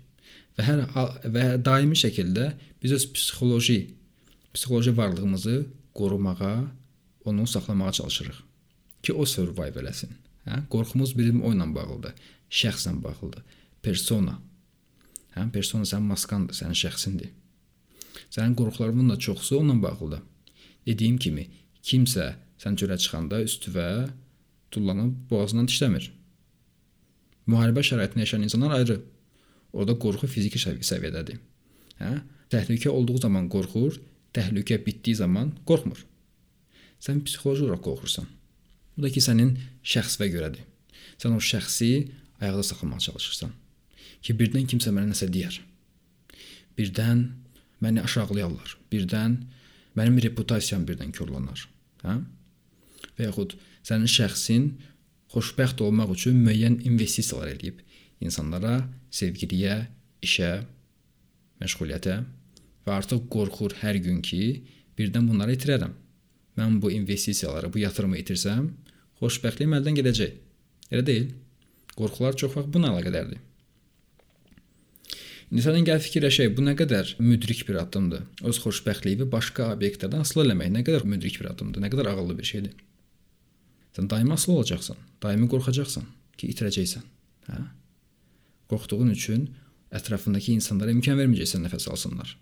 və 0.58 0.66
hər 0.66 0.84
və 1.34 1.46
daimi 1.64 1.98
şəkildə 1.98 2.52
biz 2.82 2.94
öz 2.98 3.08
psixoloji 3.16 3.80
psixoloji 4.54 4.96
varlığımızı 4.96 5.56
qorumağa, 5.94 6.70
onu 7.24 7.46
saxlamağa 7.46 7.92
çalışırıq 7.92 8.38
ki, 9.02 9.12
o 9.12 9.24
survive 9.24 9.80
eləsin. 9.80 10.12
Hə? 10.46 10.62
Qorxumuz 10.72 11.12
bizim 11.16 11.42
o 11.44 11.52
ilə 11.54 11.66
bağlıdır, 11.74 12.14
şəxslə 12.60 12.94
bağlıdır. 13.04 13.44
Persona. 13.82 14.38
Hə? 15.36 15.46
Persona 15.54 15.88
sənin 15.88 16.08
maskandır, 16.12 16.56
sənin 16.60 16.76
şəxsindir. 16.82 17.30
Sənin 18.30 18.56
qorxuların 18.58 19.10
da 19.10 19.18
çoxsu 19.18 19.58
onunla 19.58 19.82
bağlıdır. 19.82 20.22
Dediyim 20.86 21.18
kimi, 21.18 21.46
kimsə 21.82 22.32
sən 22.60 22.76
çölə 22.80 22.98
çıxanda 22.98 23.42
üstüvə 23.44 24.08
tullanıb 24.70 25.30
boğazından 25.30 25.68
dişləmir. 25.70 26.10
Müharibə 27.50 27.82
şəraitində 27.86 28.24
yaşayan 28.24 28.46
insanlar 28.46 28.76
ayrı. 28.78 29.00
Orada 29.72 29.96
qorxu 30.02 30.28
fiziki 30.30 30.60
səviyyədədir. 30.60 31.38
Hə? 32.00 32.12
Təhlükə 32.50 32.90
olduğu 32.90 33.20
zaman 33.26 33.48
qorxur, 33.52 34.00
təhlükə 34.34 34.80
bitdiyi 34.86 35.18
zaman 35.20 35.52
qorxmur. 35.68 36.02
Sən 37.00 37.22
psixoloji 37.26 37.66
olaraq 37.66 37.82
qorxursan. 37.86 38.26
Bu 38.96 39.06
da 39.06 39.10
ki, 39.14 39.22
sənin 39.24 39.54
şəxsvə 39.92 40.28
görədir. 40.34 40.66
Sən 41.20 41.36
o 41.36 41.40
şəxsi 41.40 41.90
ayaqda 42.40 42.64
saxlamağa 42.70 43.00
çalışırsan. 43.06 43.52
Ki 44.24 44.36
birdən 44.36 44.66
kimsə 44.70 44.92
mənə 44.92 45.12
nəsə 45.12 45.30
deyər. 45.32 45.60
Birdən 46.76 47.22
məni 47.84 48.02
aşağılayarlar. 48.04 48.76
Birdən 48.92 49.38
mənim 49.96 50.20
reputasiyam 50.26 50.84
birdən 50.88 51.14
korlanar. 51.16 51.64
Hə? 52.04 52.18
Və 53.16 53.28
yaxud 53.30 53.56
sənin 53.86 54.10
şəxsin 54.10 54.70
xoşbəxt 55.30 55.80
olmaq 55.84 56.12
üçün 56.16 56.38
müəyyən 56.44 56.80
investisiyalar 56.88 57.52
eləyib 57.54 57.80
insanlara, 58.24 58.74
sevgiliyə, 59.14 59.76
işə, 60.26 60.50
məşğuliyyətə 61.62 62.16
və 62.86 62.96
artıq 62.96 63.26
qorxur 63.32 63.76
hər 63.80 64.00
gün 64.04 64.20
ki, 64.24 64.42
birdən 64.98 65.28
bunları 65.30 65.56
itirərəm. 65.56 65.94
Mən 66.58 66.80
bu 66.82 66.90
investisiyaları, 66.92 67.70
bu 67.72 67.80
yatırımı 67.84 68.18
itirsəm, 68.20 68.66
xoşbəxtliyim 69.20 69.76
əldən 69.78 70.00
gedəcək. 70.00 70.34
Elə 70.90 71.06
deyil? 71.06 71.30
Qorxular 71.96 72.36
çox 72.36 72.56
vaxt 72.56 72.74
buna 72.74 72.90
əlaqədardır. 72.92 73.40
İndi 75.50 75.64
sənin 75.64 75.86
gəl 75.86 75.98
fikirləşək, 75.98 76.52
bu 76.54 76.62
nə 76.62 76.76
qədər 76.78 77.16
müdrik 77.22 77.64
bir 77.68 77.80
addımdır. 77.80 78.22
Öz 78.46 78.60
xoşbəxtliyi 78.64 79.26
başqa 79.32 79.72
obyektlərdən 79.74 80.22
asılı 80.26 80.44
eləmək 80.46 80.70
nə 80.76 80.84
qədər 80.86 81.06
müdrik 81.10 81.40
bir 81.40 81.50
addımdır, 81.50 81.82
nə 81.82 81.90
qədər 81.90 82.12
ağıllı 82.12 82.36
bir 82.38 82.46
şeydir. 82.52 82.76
Sən 83.96 84.10
daimi 84.10 84.32
asılı 84.36 84.54
olacaqsan, 84.60 84.98
daimi 85.22 85.48
qorxacaqsan 85.50 86.06
ki, 86.38 86.50
itirəcəksən. 86.52 87.06
Hə? 87.50 87.62
Qorxduğun 88.70 89.10
üçün 89.14 89.48
ətrafındakı 89.94 90.54
insanlara 90.54 90.94
imkan 90.94 91.18
verməyəcəksən 91.18 91.64
nəfəs 91.66 91.88
alsınlar. 91.90 92.36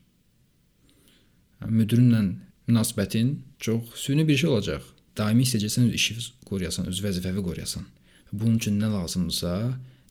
Hə, 1.60 1.70
müdirinlə 1.72 2.22
münasibətin 2.68 3.38
çox 3.64 3.94
süni 3.96 4.26
bir 4.28 4.36
şey 4.42 4.50
olacaq. 4.50 4.84
Daimi 5.16 5.46
istəyəcəksən 5.46 5.88
öz 5.88 5.96
işi 5.96 6.18
qoruyasan, 6.46 6.90
öz 6.92 7.00
vəzifəvi 7.04 7.42
qoruyasan. 7.42 7.86
Bunun 8.32 8.60
üçün 8.60 8.76
nə 8.80 8.92
lazımdırsa, 8.92 9.54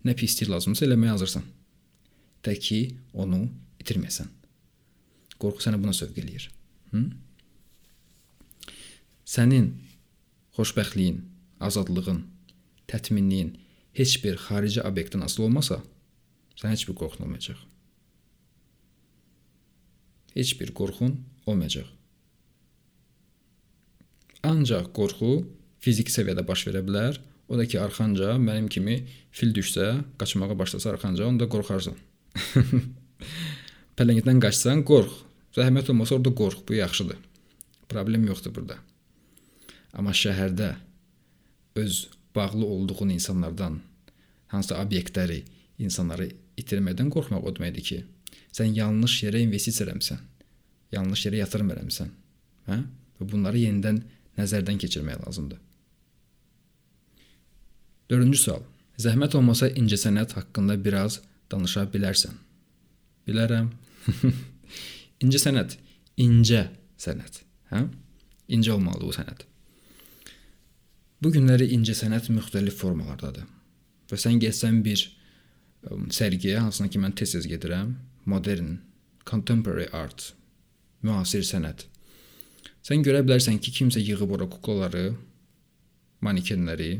nə 0.05 0.15
pislik 0.17 0.49
lazımdırsa 0.49 0.87
eləməyə 0.89 1.13
hazırsan. 1.15 1.45
Tək 2.43 2.59
ki, 2.65 2.79
onu 3.13 3.45
itirməyəsən. 3.83 4.33
Qorxu 5.37 5.67
səni 5.67 5.79
buna 5.81 5.93
sövq 5.93 6.17
eləyir. 6.23 6.49
Hı? 6.91 7.03
Sənin 9.27 9.69
xoşbəxtliyin, 10.57 11.21
azadlığın, 11.61 12.23
tətminliyin 12.89 13.53
heç 13.97 14.17
bir 14.23 14.37
xarici 14.47 14.81
obyektdən 14.81 15.23
asılı 15.25 15.45
olmasa, 15.47 15.81
sən 16.57 16.73
heç 16.73 16.87
bir 16.89 16.97
qorxun 16.97 17.27
olmayacaq. 17.27 17.59
Heç 20.37 20.53
bir 20.59 20.73
qorxun 20.79 21.13
olmayacaq. 21.45 21.87
Ancaq 24.45 24.91
qorxu 24.97 25.31
fiziki 25.81 26.13
səviyyədə 26.13 26.45
baş 26.47 26.67
verə 26.69 26.83
bilər. 26.85 27.21
O 27.47 27.57
da 27.57 27.65
ki, 27.65 27.79
arxanca 27.79 28.35
mənim 28.41 28.67
kimi 28.67 28.97
fil 29.31 29.53
düşsə, 29.55 29.87
qaçmağa 30.19 30.57
başlasa 30.59 30.91
arxanca, 30.91 31.25
onda 31.29 31.47
qorxarsan. 31.49 31.95
Pələngdən 33.97 34.41
qaçsan, 34.43 34.83
qorx. 34.89 35.23
Zəhmət 35.57 35.89
olmasa 35.93 36.17
orada 36.17 36.33
qorx, 36.41 36.59
bu 36.67 36.75
yaxşıdır. 36.77 37.17
Problem 37.89 38.27
yoxdur 38.27 38.53
burada. 38.55 38.77
Amma 39.93 40.11
şəhərdə 40.11 40.73
öz 41.77 42.07
bağlı 42.35 42.65
olduğun 42.65 43.09
insanlardan 43.15 43.79
hansısa 44.51 44.81
obyektləri, 44.83 45.43
insanları 45.79 46.29
itirməkdən 46.57 47.09
qorxmaq 47.13 47.45
o 47.45 47.53
deməkdir 47.55 47.85
ki, 47.89 47.99
sən 48.55 48.73
yanlış 48.77 49.21
yerə 49.25 49.41
investisiya 49.45 49.87
eləmisən. 49.87 50.19
Yanlış 50.95 51.25
yerə 51.27 51.43
yatırım 51.43 51.71
eləmisən. 51.75 52.11
Hə? 52.67 52.81
Və 53.19 53.29
bunları 53.31 53.63
yenidən 53.65 54.01
nəzərdən 54.37 54.79
keçirmək 54.83 55.25
lazımdır. 55.25 55.59
4-cü 58.11 58.39
sual. 58.39 58.63
Zəhmət 58.97 59.35
olmasa 59.37 59.67
incəsənət 59.69 60.37
haqqında 60.37 60.77
biraz 60.83 61.19
danışa 61.51 61.85
bilərsən. 61.93 62.37
Bilərəm. 63.27 63.69
incəsənət, 65.23 65.75
incə 66.23 66.67
sənət, 67.01 67.41
hə? 67.73 67.83
İncə 68.47 68.71
olmalı 68.77 69.09
bu 69.09 69.13
sənət. 69.15 69.43
Bu 71.17 71.31
günləri 71.33 71.71
incəsənət 71.73 72.27
müxtəlif 72.29 72.75
formalardadır. 72.77 73.45
Və 74.07 74.17
sən 74.21 74.37
getsən 74.41 74.83
bir 74.85 75.01
sərgiyə, 76.13 76.59
hansına 76.61 76.91
ki 76.93 77.01
mən 77.01 77.15
tez-tez 77.17 77.47
gedirəm, 77.49 77.95
modern, 78.29 78.75
contemporary 79.25 79.87
art, 79.97 80.33
müasir 81.01 81.41
sənət. 81.47 81.87
Sən 82.85 83.01
görə 83.03 83.23
bilərsən 83.25 83.57
ki, 83.57 83.73
kimsə 83.79 84.03
yığıb 84.03 84.35
ora 84.37 84.47
kuklaları, 84.51 85.09
manekenləri, 86.23 86.91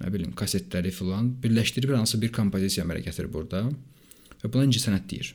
nə 0.00 0.12
bilim, 0.14 0.30
kasetləri 0.38 0.94
filan 0.94 1.32
birləşdirib 1.42 1.92
hansı 1.96 2.22
bir 2.22 2.30
kompozisiya 2.38 2.86
əmələ 2.86 3.02
gətirib 3.08 3.34
burada 3.34 3.64
və 4.44 4.48
buna 4.52 4.64
incəsənət 4.68 5.10
deyir. 5.10 5.34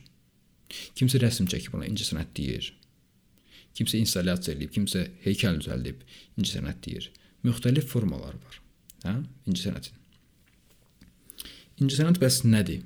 Kimsə 0.98 1.20
rəsm 1.22 1.52
çəkib 1.52 1.76
buna 1.76 1.86
incəsənət 1.86 2.32
deyir. 2.40 2.72
Kimsə 3.76 4.00
installyasiya 4.00 4.56
edib, 4.56 4.72
kimsə 4.72 5.04
heykəl 5.28 5.60
düzəldib, 5.60 6.00
incəsənət 6.40 6.82
deyir. 6.88 7.12
Müxtəlif 7.46 7.86
formalar 7.90 8.34
var. 8.34 8.60
Hə? 9.06 9.14
İncəsənətin. 9.46 9.94
İncəsənət 11.82 12.20
bəs 12.22 12.40
nədir? 12.48 12.82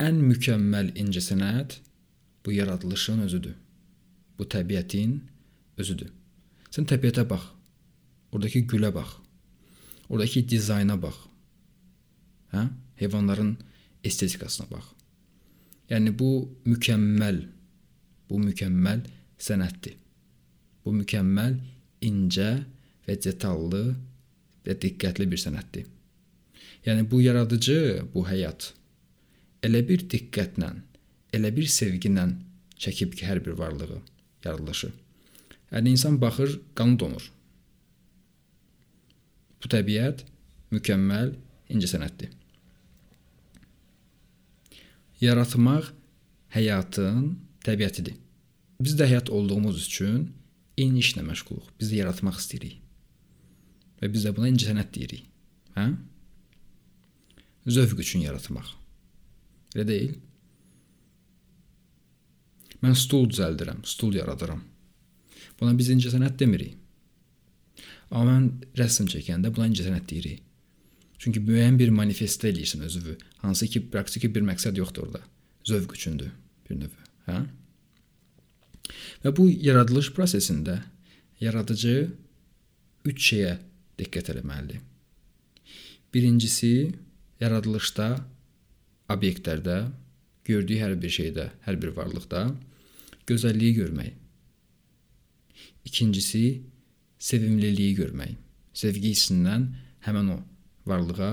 Ən 0.00 0.20
mükəmməl 0.24 0.92
incəsənət 1.00 1.80
bu 2.44 2.54
yaradılışın 2.56 3.24
özüdür. 3.26 3.56
Bu 4.38 4.46
təbiətin 4.48 5.18
özüdür. 5.80 6.12
Sən 6.70 6.86
təbiətə 6.88 7.26
bax. 7.28 7.50
Oradakı 8.32 8.62
gülə 8.70 8.92
bax. 8.94 9.16
Oradakı 10.08 10.46
dizayna 10.48 10.96
bax. 11.02 11.18
Hə? 12.54 12.68
Heyvanların 13.00 13.56
estetikasına 14.04 14.70
bax. 14.70 14.92
Yəni 15.90 16.14
bu 16.18 16.30
mükəmməl 16.70 17.42
bu 18.30 18.38
mükəmməl 18.38 19.02
sənətdir. 19.42 19.96
Bu 20.84 20.94
mükəmməl 20.94 21.56
incə 22.04 22.50
və 23.06 23.16
detallı 23.24 23.82
və 24.66 24.76
diqqətli 24.82 25.26
bir 25.30 25.40
sənətdir. 25.40 25.88
Yəni 26.86 27.04
bu 27.10 27.20
yaradıcı, 27.20 28.06
bu 28.14 28.24
həyat 28.28 28.72
elə 29.66 29.82
bir 29.88 30.06
diqqətlə, 30.12 30.70
elə 31.36 31.50
bir 31.56 31.68
sevgi 31.68 32.08
ilə 32.08 32.30
çəkib 32.80 33.12
ki, 33.16 33.26
hər 33.28 33.42
bir 33.44 33.58
varlığı, 33.60 34.00
yaradılışı. 34.44 34.90
Yəni 35.70 35.94
insan 35.94 36.16
baxır, 36.20 36.56
qanı 36.74 36.98
donur. 36.98 37.30
Bu 39.60 39.68
təbiət 39.68 40.24
mükəmməl 40.72 41.34
incəsənətdir. 41.70 42.32
Yaratmaq 45.20 45.90
həyatın 46.56 47.34
təbiətidir. 47.66 48.16
Biz 48.80 48.96
də 48.96 49.10
həyat 49.10 49.28
olduğumuz 49.28 49.82
üçün 49.84 50.30
eyni 50.80 51.02
işlə 51.04 51.24
məşğuluq. 51.26 51.74
Biz 51.80 51.92
də 51.92 52.00
yaratmaq 52.02 52.40
istəyirik. 52.40 52.78
Və 54.00 54.10
biz 54.12 54.24
də 54.26 54.32
buna 54.36 54.48
incəsənət 54.50 54.92
deyirik. 54.96 55.24
Hə? 55.76 55.86
Zövq 57.68 58.00
üçün 58.02 58.24
yaratmaq. 58.24 58.74
Elə 59.76 59.86
deyil? 59.86 60.18
Mən 62.80 62.96
stul 62.96 63.28
düzəldirəm, 63.28 63.82
stul 63.84 64.16
yaradıram. 64.16 64.62
Buna 65.60 65.74
biz 65.76 65.90
incəsənət 65.92 66.38
demirik. 66.40 66.78
Amma 68.10 68.32
mən 68.32 68.46
rəsm 68.80 69.10
çəkəndə 69.12 69.52
buna 69.54 69.68
incəsənət 69.70 70.08
deyirik. 70.10 70.40
Çünki 71.20 71.42
müəyyən 71.44 71.76
bir 71.76 71.92
manifestdə 71.92 72.48
eləyirsən 72.48 72.86
özünü, 72.86 73.18
hansı 73.44 73.68
ki, 73.68 73.82
praktiki 73.92 74.30
bir 74.34 74.42
məqsəd 74.48 74.80
yoxdur 74.80 75.04
orada. 75.04 75.20
Zövq 75.68 75.92
üçündür 75.98 76.32
bir 76.68 76.80
növ, 76.80 76.94
hə? 77.26 77.42
Və 79.24 79.32
bu 79.36 79.48
yaradılış 79.50 80.10
prosesində 80.16 80.80
yaradıcı 81.40 81.94
üç 83.08 83.18
şeyə 83.30 83.56
diqqət 84.00 84.32
etməlidir. 84.34 84.80
Birincisi, 86.14 86.90
yaradılışda, 87.40 88.08
obyektlərdə, 89.12 89.78
gördüyü 90.44 90.80
hər 90.82 90.96
bir 91.00 91.12
şeydə, 91.14 91.46
hər 91.66 91.78
bir 91.82 91.94
varlıqda 91.96 92.48
gözəlliyi 93.30 93.76
görmək. 93.78 94.10
İkincisi, 95.86 96.62
sevimliliyi 97.18 97.94
görmək. 97.98 98.34
Sevgi 98.74 99.12
hissindən 99.12 99.68
həmin 100.06 100.34
o 100.34 100.38
varlığa 100.88 101.32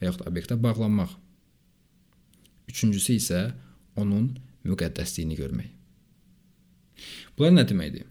və 0.00 0.08
yaxud 0.08 0.26
obyektə 0.28 0.58
bağlanmaq. 0.62 1.12
Üçüncüsü 2.70 3.18
isə 3.20 3.40
onun 3.96 4.32
müqəddəsliyini 4.66 5.38
görmək. 5.38 5.75
Bunlar 7.36 7.54
nə 7.58 7.66
deməkdir? 7.68 8.06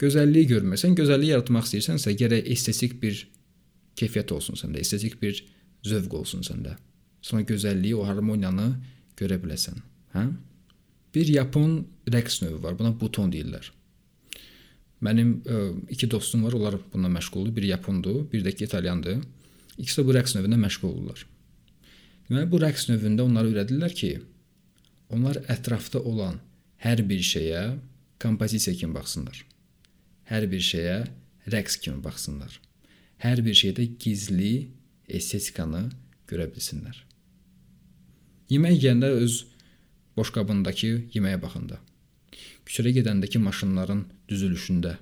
Gözəlliyi 0.00 0.50
görməsən, 0.50 0.96
gözəlliyi 0.98 1.32
yaratmaq 1.34 1.68
istəyirsənsə, 1.68 2.12
gərək 2.20 2.50
estetik 2.52 2.98
bir 3.00 3.22
keyfiyyət 3.96 4.34
olsun 4.36 4.58
səndə, 4.60 4.82
estetik 4.84 5.16
bir 5.22 5.38
zövq 5.86 6.18
olsun 6.18 6.44
səndə. 6.44 6.74
Sonra 7.24 7.46
gözəlliyi, 7.48 7.96
o 7.96 8.04
harmoniyanı 8.04 8.68
görə 9.16 9.38
biləsən, 9.42 9.80
hə? 10.14 10.26
Bir 11.16 11.30
yapon 11.32 11.78
rəqs 12.12 12.42
növü 12.42 12.60
var. 12.60 12.76
Buna 12.76 12.92
buton 13.00 13.30
deyirlər. 13.32 13.70
Mənim 15.06 15.30
ə, 15.48 15.60
iki 15.92 16.08
dostum 16.12 16.44
var, 16.44 16.52
onlar 16.56 16.76
bununla 16.92 17.08
məşğuldur. 17.16 17.54
Biri 17.56 17.70
yapondur, 17.72 18.26
bir 18.32 18.44
də 18.44 18.52
ki 18.52 18.66
italyandır. 18.68 19.22
İkisi 19.78 20.00
də 20.02 20.04
bu 20.04 20.16
rəqs 20.16 20.36
növündə 20.36 20.58
məşğul 20.60 20.90
olurlar. 20.90 21.24
Deməli 22.28 22.50
bu 22.52 22.60
rəqs 22.60 22.88
növündə 22.90 23.24
onlara 23.24 23.48
öyrədirlər 23.48 23.96
ki, 23.96 24.12
onlar 25.16 25.40
ətrafda 25.52 26.02
olan 26.04 26.40
hər 26.86 27.02
bir 27.08 27.22
şeyə 27.26 27.62
kompozisiya 28.22 28.76
kimi 28.78 28.94
baxsınlar. 28.94 29.40
Hər 30.30 30.46
bir 30.50 30.62
şeyə 30.62 30.98
rəqs 31.50 31.80
kimi 31.82 31.98
baxsınlar. 32.04 32.52
Hər 33.24 33.42
bir 33.42 33.56
şeydə 33.58 33.88
gizli 33.98 34.68
estetikanı 35.08 35.88
görə 36.30 36.46
bilsinlər. 36.52 37.00
Yemək 38.52 38.78
yeyəndə 38.78 39.10
öz 39.18 39.40
boşqabındakı 40.16 40.92
yeməyə 41.16 41.40
baxanda, 41.42 41.80
küçədə 42.66 42.94
gedəndəki 43.00 43.42
maşınların 43.42 44.04
düzülüşündə, 44.30 44.94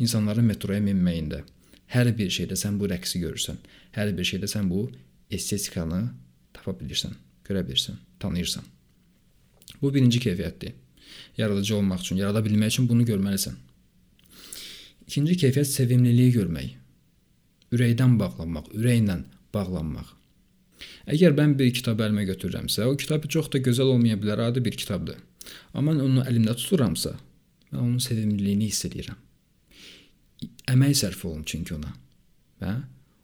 insanların 0.00 0.48
metroya 0.48 0.80
minməyində, 0.80 1.42
hər 1.92 2.12
bir 2.16 2.32
şeydə 2.32 2.56
sən 2.56 2.80
bu 2.80 2.88
rəqsi 2.88 3.20
görürsən. 3.20 3.60
Hər 3.92 4.16
bir 4.16 4.32
şeydə 4.32 4.48
sən 4.48 4.72
bu 4.72 4.88
estetikanı 5.30 6.06
tapa 6.56 6.72
bilirsən. 6.80 7.12
görə 7.44 7.64
bilirsən, 7.68 7.96
tanıyırsan. 8.20 8.64
Bu 9.82 9.94
birinci 9.94 10.20
keyfiyyətdir. 10.20 10.72
Yaradıcı 11.38 11.76
olmaq 11.76 12.00
üçün, 12.02 12.16
yarada 12.16 12.42
bilmək 12.42 12.74
üçün 12.74 12.88
bunu 12.90 13.04
görməlisən. 13.06 13.54
İkinci 15.06 15.36
keyfiyyət 15.44 15.70
sevimliliyi 15.70 16.32
görmək. 16.34 16.72
Ürəkdən 17.72 18.16
bağlanmaq, 18.18 18.72
ürəklə 18.74 19.20
bağlanmaq. 19.54 20.10
Əgər 21.08 21.36
mən 21.38 21.54
bir 21.58 21.70
kitab 21.74 22.02
əlimə 22.04 22.26
götürürəmsə, 22.28 22.84
o 22.90 22.96
kitab 22.98 23.24
çox 23.30 23.48
da 23.52 23.62
gözəl 23.62 23.94
olmaya 23.94 24.18
bilər, 24.20 24.42
adi 24.50 24.64
bir 24.64 24.76
kitabdır. 24.76 25.16
Amma 25.72 25.94
mən 25.94 26.02
onu 26.04 26.24
əlimdə 26.28 26.56
tuturamsa, 26.58 27.14
mən 27.70 27.80
onun 27.84 28.02
sevimliliyini 28.02 28.68
hiss 28.68 28.84
edirəm. 28.90 29.16
Əmək 30.74 30.94
sərf 31.00 31.24
olunur 31.24 31.46
çünki 31.48 31.74
ona. 31.78 31.94
Və 32.60 32.74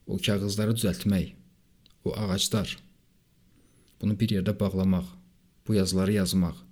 o 0.07 0.19
kağızları 0.19 0.77
düzəltmək, 0.79 1.35
o 2.05 2.15
ağaclar, 2.25 2.77
bunu 4.01 4.17
bir 4.21 4.39
yerdə 4.39 4.55
bağlamaq, 4.61 5.07
bu 5.67 5.77
yazıları 5.77 6.21
yazmaq 6.21 6.64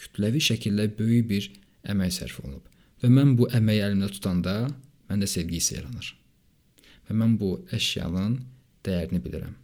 kütləvi 0.00 0.40
şəkildə 0.44 0.88
böyük 0.98 1.28
bir 1.30 1.50
əmək 1.92 2.16
sərf 2.16 2.40
olunub. 2.42 2.64
Və 3.00 3.10
mən 3.12 3.36
bu 3.38 3.48
əməyi 3.56 3.84
əlimdə 3.86 4.10
tutanda 4.16 4.54
məndə 5.10 5.28
sevgi 5.30 5.58
hissi 5.60 5.76
yaranır. 5.76 6.10
Və 7.08 7.16
mən 7.20 7.36
bu 7.40 7.54
əşyanın 7.76 8.36
dəyərini 8.86 9.22
bilirəm. 9.24 9.54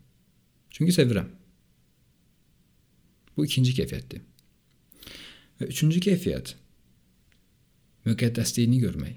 Çünki 0.76 0.94
sevirəm. 0.96 1.28
Bu 3.36 3.44
ikinci 3.44 3.74
keyfiyyətdir. 3.76 4.24
Və 5.60 5.68
üçüncü 5.72 6.00
keyfiyyət 6.08 6.54
müqəddəsliyini 8.06 8.80
görmək. 8.84 9.16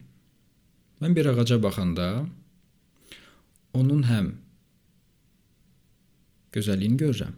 Mən 0.99 1.15
bir 1.15 1.31
ağaca 1.31 1.59
baxanda 1.63 2.07
onun 3.73 4.03
həm 4.07 4.31
gözəlliyini 6.55 6.99
görürəm. 6.99 7.35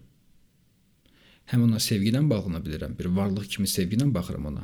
Həm 1.52 1.66
ona 1.68 1.80
sevgi 1.84 2.12
ilə 2.12 2.22
bağlana 2.30 2.62
bilirəm. 2.64 2.96
Bir 3.00 3.12
varlıq 3.18 3.50
kimi 3.56 3.68
sevgi 3.68 3.98
ilə 3.98 4.08
baxıram 4.16 4.48
ona. 4.54 4.64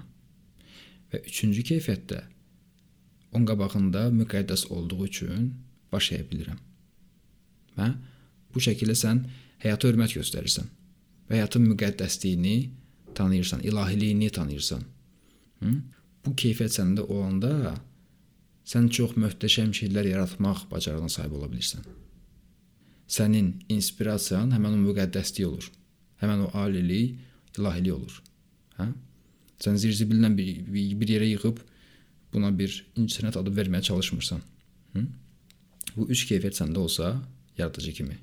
Və 1.12 1.22
üçüncü 1.28 1.64
keyfiyyətdə 1.72 2.22
onun 3.34 3.46
qabağında 3.48 4.08
müqəddəs 4.16 4.68
olduğu 4.72 5.06
üçün 5.06 5.50
baş 5.92 6.12
əyə 6.16 6.28
bilirəm. 6.32 6.60
Və 7.78 7.92
bu 8.54 8.64
şəkildə 8.64 8.96
sən 8.98 9.24
həyata 9.64 9.92
hörmət 9.92 10.16
göstərirsən. 10.18 10.70
Və 11.28 11.42
həyatın 11.42 11.68
müqəddəsliyini 11.74 12.58
tanıyırsan, 13.18 13.66
ilahiliyini 13.68 14.30
tanıyırsan. 14.30 14.84
Hı? 15.60 15.74
Bu 16.26 16.36
keyfiyyət 16.40 16.80
səndə 16.80 17.04
olanda 17.04 17.76
sən 18.68 18.88
çox 18.98 19.16
möhtəşəm 19.20 19.74
şeylər 19.76 20.08
yaratmaq 20.14 20.68
bacarığına 20.72 21.10
sahib 21.12 21.36
ola 21.40 21.50
bilirsən. 21.52 21.84
Sənin 23.08 23.54
inspirasiyan 23.72 24.52
həmin 24.56 24.80
o 24.80 24.82
müqəddəslik 24.88 25.46
olur. 25.48 25.68
Həmin 26.22 26.46
o 26.48 26.52
alilik, 26.58 27.18
ilahilik 27.58 27.94
olur. 27.94 28.22
Hə? 28.78 28.92
Sən 29.64 29.80
zirzibillə 29.82 30.30
bir, 30.38 30.62
bir 31.02 31.16
yerə 31.16 31.32
yığıb 31.32 31.64
buna 32.34 32.52
bir 32.54 32.74
incəsənət 32.98 33.40
adı 33.42 33.54
verməyə 33.58 33.90
çalışmırsan. 33.90 34.42
Hı? 34.94 35.06
Bu 35.96 36.10
üç 36.14 36.28
keyfiyyət 36.30 36.62
səndə 36.62 36.82
olsa, 36.82 37.16
yaradıcı 37.58 37.94
kimi 38.02 38.18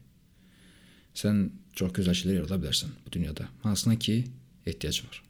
sən 1.14 1.46
çox 1.78 1.92
gözəl 1.94 2.16
şeylər 2.18 2.40
yarada 2.42 2.58
bilərsən 2.60 2.94
bu 3.04 3.12
dünyada. 3.14 3.46
Hansına 3.62 3.96
ki, 3.98 4.24
ehtiyac 4.66 5.00
var. 5.06 5.22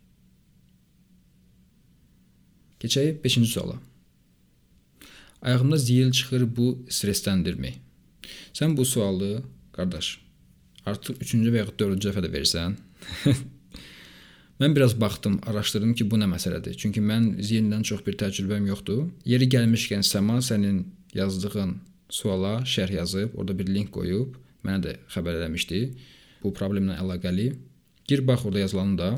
Keçək 2.80 3.20
5-ci 3.24 3.46
suala. 3.48 3.78
Ayağımda 5.42 5.76
ziyil 5.76 6.12
çıxır 6.12 6.44
bu 6.56 6.68
stressdəndirmi? 6.88 7.74
Sən 8.56 8.76
bu 8.76 8.84
sualı, 8.84 9.42
qardaş, 9.76 10.18
artıq 10.90 11.20
3-cü 11.24 11.52
və 11.54 11.62
ya 11.62 11.68
4-cü 11.70 12.08
dəfə 12.08 12.24
də 12.24 12.32
versən, 12.32 12.78
Mən 14.60 14.70
biraz 14.76 15.00
baxdım, 15.00 15.40
araşdırdım 15.50 15.94
ki, 15.98 16.04
bu 16.10 16.18
nə 16.20 16.28
məsələdir. 16.30 16.76
Çünki 16.78 17.00
mən 17.02 17.24
ziyildən 17.42 17.82
çox 17.82 18.04
bir 18.06 18.14
təcrübəm 18.20 18.68
yoxdur. 18.70 19.08
Yeri 19.26 19.48
gəlmişkən 19.50 20.06
Səma 20.06 20.38
sənin 20.46 20.84
yazdığın 21.14 21.72
suala 22.08 22.60
şərh 22.62 22.94
yazıb, 23.00 23.34
orada 23.34 23.56
bir 23.58 23.66
link 23.66 23.90
qoyub, 23.96 24.36
mənə 24.64 24.84
də 24.84 24.92
xəbər 25.10 25.40
eləmişdi 25.40 25.80
bu 26.44 26.52
problemlə 26.54 27.00
əlaqəli. 27.02 27.48
Gir 28.06 28.22
bax 28.28 28.46
orada 28.46 28.62
yazılanı 28.62 28.98
da. 28.98 29.10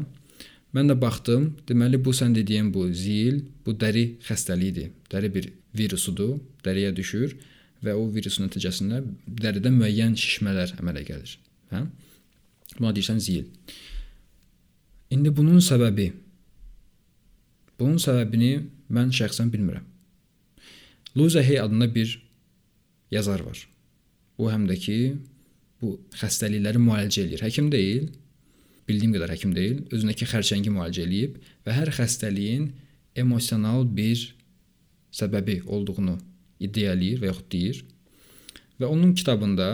Mən 0.75 0.89
də 0.91 0.97
baxdım. 1.01 1.51
Deməli 1.69 2.01
bu 2.05 2.15
sən 2.17 2.35
dediyin 2.35 2.73
bu 2.75 2.89
zil, 3.05 3.43
bu 3.67 3.77
dəri 3.77 4.07
xəstəliyidir. 4.25 4.93
Dəri 5.13 5.33
bir 5.35 5.51
virusudur, 5.77 6.39
dəriyə 6.65 6.95
düşür 6.97 7.37
və 7.85 7.93
o 7.93 8.07
virusun 8.13 8.47
nəticəsində 8.47 9.03
dəridə 9.43 9.73
müəyyən 9.75 10.17
şişmələr 10.17 10.79
əmələ 10.81 11.05
gəlir. 11.11 11.37
Hə? 11.73 11.87
Buna 12.79 12.93
deyirsən 12.95 13.19
zil. 13.23 13.47
İndi 15.11 15.31
bunun 15.37 15.63
səbəbi 15.63 16.11
Bunun 17.77 17.99
səbəbini 18.01 18.53
mən 18.97 19.11
şəxsən 19.13 19.51
bilmirəm. 19.53 19.85
Luza 21.17 21.43
Hay 21.45 21.61
adında 21.61 21.95
bir 21.95 22.15
yazar 23.11 23.41
var. 23.45 23.59
O 24.39 24.49
həm 24.53 24.65
də 24.69 24.77
ki 24.81 24.97
bu 25.81 25.99
xəstəlikləri 26.17 26.81
müalicə 26.81 27.25
eləyir. 27.25 27.43
Həkim 27.45 27.69
deyil, 27.73 28.09
bildiyim 28.89 29.13
qədər 29.17 29.35
həkim 29.35 29.53
deyil, 29.57 29.83
özündəki 29.93 30.29
xərçəngi 30.31 30.73
müalicə 30.73 31.05
eləyib 31.05 31.37
və 31.67 31.77
hər 31.77 31.93
xəstəliyin 31.99 32.71
emosional 33.17 33.85
bir 33.99 34.25
səbəbi 35.13 35.63
olduğunu 35.67 36.17
iddia 36.61 36.97
eləyir 36.97 37.21
və 37.21 37.33
yaxud 37.33 37.51
deyir. 37.53 37.85
Və 38.81 38.89
onun 38.89 39.13
kitabında 39.17 39.69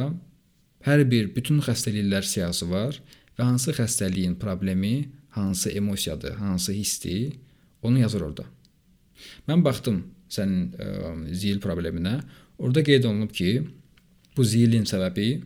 hər 0.87 1.05
bir 1.11 1.31
bütün 1.37 1.61
xəstəliklər 1.65 2.27
siyahısı 2.27 2.69
var 2.71 2.99
və 3.39 3.47
hansı 3.47 3.75
xəstəliyin 3.77 4.35
problemi, 4.41 5.11
hansı 5.37 5.71
emosiyadır, 5.71 6.35
hansı 6.37 6.73
hissdir, 6.73 7.33
onu 7.83 7.99
yazır 7.99 8.21
orada. 8.21 8.45
Mən 9.49 9.63
baxdım 9.65 10.03
sənin 10.33 10.73
ə, 10.75 10.89
zil 11.37 11.61
probleminə. 11.63 12.21
Orada 12.59 12.83
qeyd 12.85 13.07
olunub 13.09 13.33
ki, 13.35 13.63
bu 14.37 14.45
zilin 14.45 14.85
səbəbi 14.89 15.43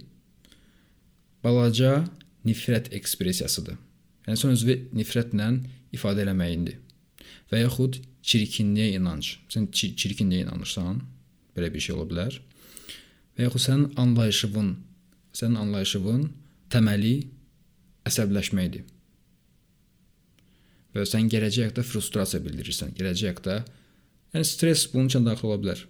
balaca 1.44 2.04
nifrət 2.46 2.92
ekspressiyasıdır. 2.94 3.78
Yəni 4.26 4.40
son 4.40 4.54
özü 4.54 4.76
nifrətlə 4.96 5.48
ifadə 5.94 6.24
eləməyindir. 6.24 6.80
Və 7.50 7.62
yaxud 7.62 8.00
çirkinliyə 8.26 8.96
inanc. 8.98 9.36
Sən 9.52 9.68
çirkinliyə 9.70 10.46
inanırsan, 10.46 11.00
belə 11.56 11.70
bir 11.72 11.82
şey 11.82 11.94
ola 11.94 12.08
bilər. 12.10 12.38
Və 13.36 13.46
yaxud 13.46 13.62
sənin 13.62 13.92
anlayışın, 14.02 14.72
sənin 15.36 15.60
anlayışın 15.60 16.28
təməli 16.72 17.16
əsəbləşməkdir. 18.08 18.84
Və 20.96 21.04
sən 21.04 21.28
gələcəkdə 21.28 21.84
frustrasiya 21.84 22.40
bildirirsən. 22.44 22.94
Gələcəkdə 22.96 23.56
yəni 24.34 24.48
stress 24.48 24.86
bunun 24.92 25.10
üçün 25.10 25.26
daxil 25.26 25.50
ola 25.50 25.58
bilər. 25.60 25.82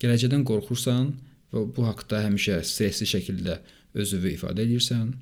Gələcəkdən 0.00 0.46
qorxursan 0.48 1.10
və 1.52 1.64
bu 1.76 1.84
haqqda 1.88 2.22
həmişə 2.24 2.62
stressli 2.64 3.08
şəkildə 3.10 3.58
özünü 3.98 4.32
ifadə 4.36 4.64
edirsən. 4.64 5.12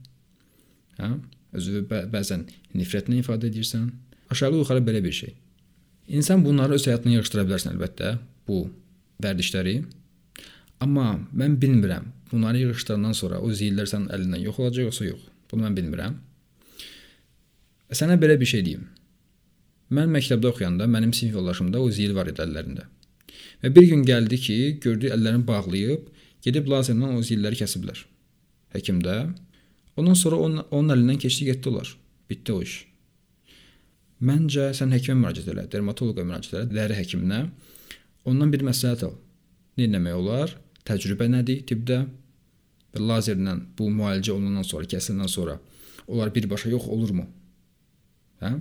Hə? 1.01 1.11
Özünü 1.57 1.83
bə 1.91 2.05
bəzən 2.13 2.47
nifrətlə 2.77 3.21
ifadə 3.23 3.51
edirsən. 3.51 3.91
Aşağı-yuxarı 4.31 4.83
belə 4.87 5.03
bir 5.05 5.13
şey. 5.13 5.35
İnsan 6.19 6.45
bunları 6.45 6.79
öz 6.79 6.87
həyatına 6.87 7.17
yığışdıra 7.17 7.47
bilərsən 7.49 7.75
əlbəttə, 7.75 8.17
bu 8.47 8.67
vərdişləri. 9.23 9.81
Amma 10.85 11.17
mən 11.35 11.57
bilmirəm, 11.63 12.11
bunları 12.33 12.65
yığışdırandan 12.65 13.15
sonra 13.21 13.41
o 13.41 13.51
zillər 13.51 13.89
sənin 13.91 14.11
əlindən 14.15 14.43
yox 14.49 14.59
olacaq 14.63 14.89
yoxsa 14.89 15.09
yox. 15.11 15.23
Bunu 15.51 15.67
mən 15.67 15.77
bilmirəm. 15.79 16.19
Və 17.91 17.99
sənə 17.99 18.19
belə 18.23 18.39
bir 18.41 18.51
şey 18.51 18.65
deyim. 18.67 18.89
Mən 19.95 20.11
məktəbdə 20.11 20.51
oxuyanda 20.51 20.89
mənim 20.91 21.13
sinif 21.15 21.37
yoldaşımda 21.39 21.81
o 21.81 21.91
zil 21.95 22.15
var 22.17 22.31
idi 22.31 22.43
əllərində. 22.43 22.89
Və 23.63 23.71
bir 23.75 23.87
gün 23.93 24.03
gəldi 24.07 24.39
ki, 24.43 24.57
gördü 24.83 25.13
əllərini 25.15 25.47
bağlayıb, 25.47 26.09
gedib 26.43 26.67
lazerlə 26.71 27.13
o 27.15 27.23
zilləri 27.23 27.59
kəsiblər 27.63 28.03
həkimdə. 28.75 29.15
Ondan 29.97 30.19
sonra 30.19 30.41
onun, 30.43 30.67
onun 30.71 30.93
əlindən 30.97 31.23
keçdi 31.23 31.47
getdi 31.51 31.71
olar. 31.71 31.93
Bitdi 32.31 32.53
o 32.53 32.61
iş. 32.63 32.75
Məncə 34.27 34.71
sən 34.77 34.93
həkimə 34.97 35.21
müraciət 35.23 35.53
elə, 35.53 35.67
dermatoloqa 35.73 36.25
müraciət 36.27 36.59
elə, 36.59 36.67
dəri 36.73 36.99
həkiminə. 36.99 37.41
Ondan 38.29 38.53
bir 38.53 38.65
məsləhət 38.67 39.07
al. 39.07 39.15
Nə 39.77 39.87
etmək 39.87 40.17
olar? 40.17 40.57
Təcrübə 40.87 41.29
nədir 41.31 41.65
tibbdə? 41.69 42.05
Və 42.95 43.03
lazerlə 43.03 43.57
bu 43.79 43.91
müalicə 43.93 44.33
olunandan 44.35 44.67
sonra, 44.67 44.89
kəsiləndən 44.89 45.31
sonra 45.31 45.59
onlar 46.07 46.33
birbaşa 46.35 46.71
yox 46.71 46.87
olurmu? 46.89 47.27
Hə? 48.43 48.53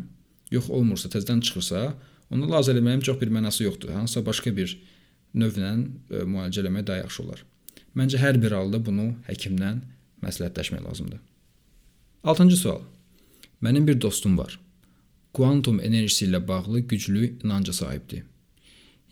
Yox 0.54 0.70
olmursa, 0.74 1.10
təzədən 1.14 1.42
çıxırsa, 1.46 1.86
onu 2.34 2.50
lazer 2.50 2.76
eləməyin 2.76 3.04
çox 3.06 3.20
bir 3.22 3.32
mənası 3.34 3.66
yoxdur. 3.68 3.94
Hansısa 3.96 4.26
başqa 4.26 4.54
bir 4.56 4.74
növlə 5.38 5.72
e, 5.76 6.24
müalicə 6.24 6.64
eləmək 6.64 6.88
daha 6.88 7.04
yaxşı 7.04 7.24
olar. 7.24 7.46
Məncə 7.96 8.20
hər 8.20 8.40
bir 8.42 8.56
halda 8.56 8.82
bunu 8.84 9.12
həkimlə 9.30 9.78
məsləhətləşmək 10.26 10.84
lazımdır. 10.84 11.22
6-cı 12.26 12.58
sual. 12.58 12.82
Mənim 13.62 13.86
bir 13.88 14.02
dostum 14.02 14.38
var. 14.38 14.58
Kvantum 15.36 15.80
enerjisi 15.80 16.26
ilə 16.28 16.42
bağlı 16.48 16.80
güclü 16.90 17.36
inanca 17.44 17.74
sahibdir. 17.74 18.24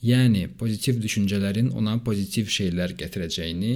Yəni 0.03 0.47
pozitiv 0.59 0.97
düşüncələrin 1.03 1.69
ona 1.79 1.95
pozitiv 2.03 2.49
şeylər 2.51 2.91
gətirəcəyini, 2.99 3.73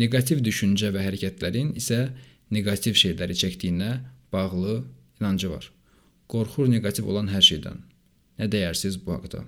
neqativ 0.00 0.40
düşüncə 0.42 0.90
və 0.94 1.04
hərəkətlərin 1.04 1.76
isə 1.78 2.08
neqativ 2.50 2.98
şeyləri 2.98 3.36
çəkdiyinə 3.38 3.92
bağlı 4.32 4.80
inancı 5.20 5.50
var. 5.52 5.68
Qorxur 6.28 6.66
neqativ 6.72 7.06
olan 7.06 7.30
hər 7.30 7.44
şeydən. 7.50 7.78
Nə 8.38 8.50
deyərsiniz 8.50 8.98
bu 9.04 9.14
haqqda? 9.14 9.44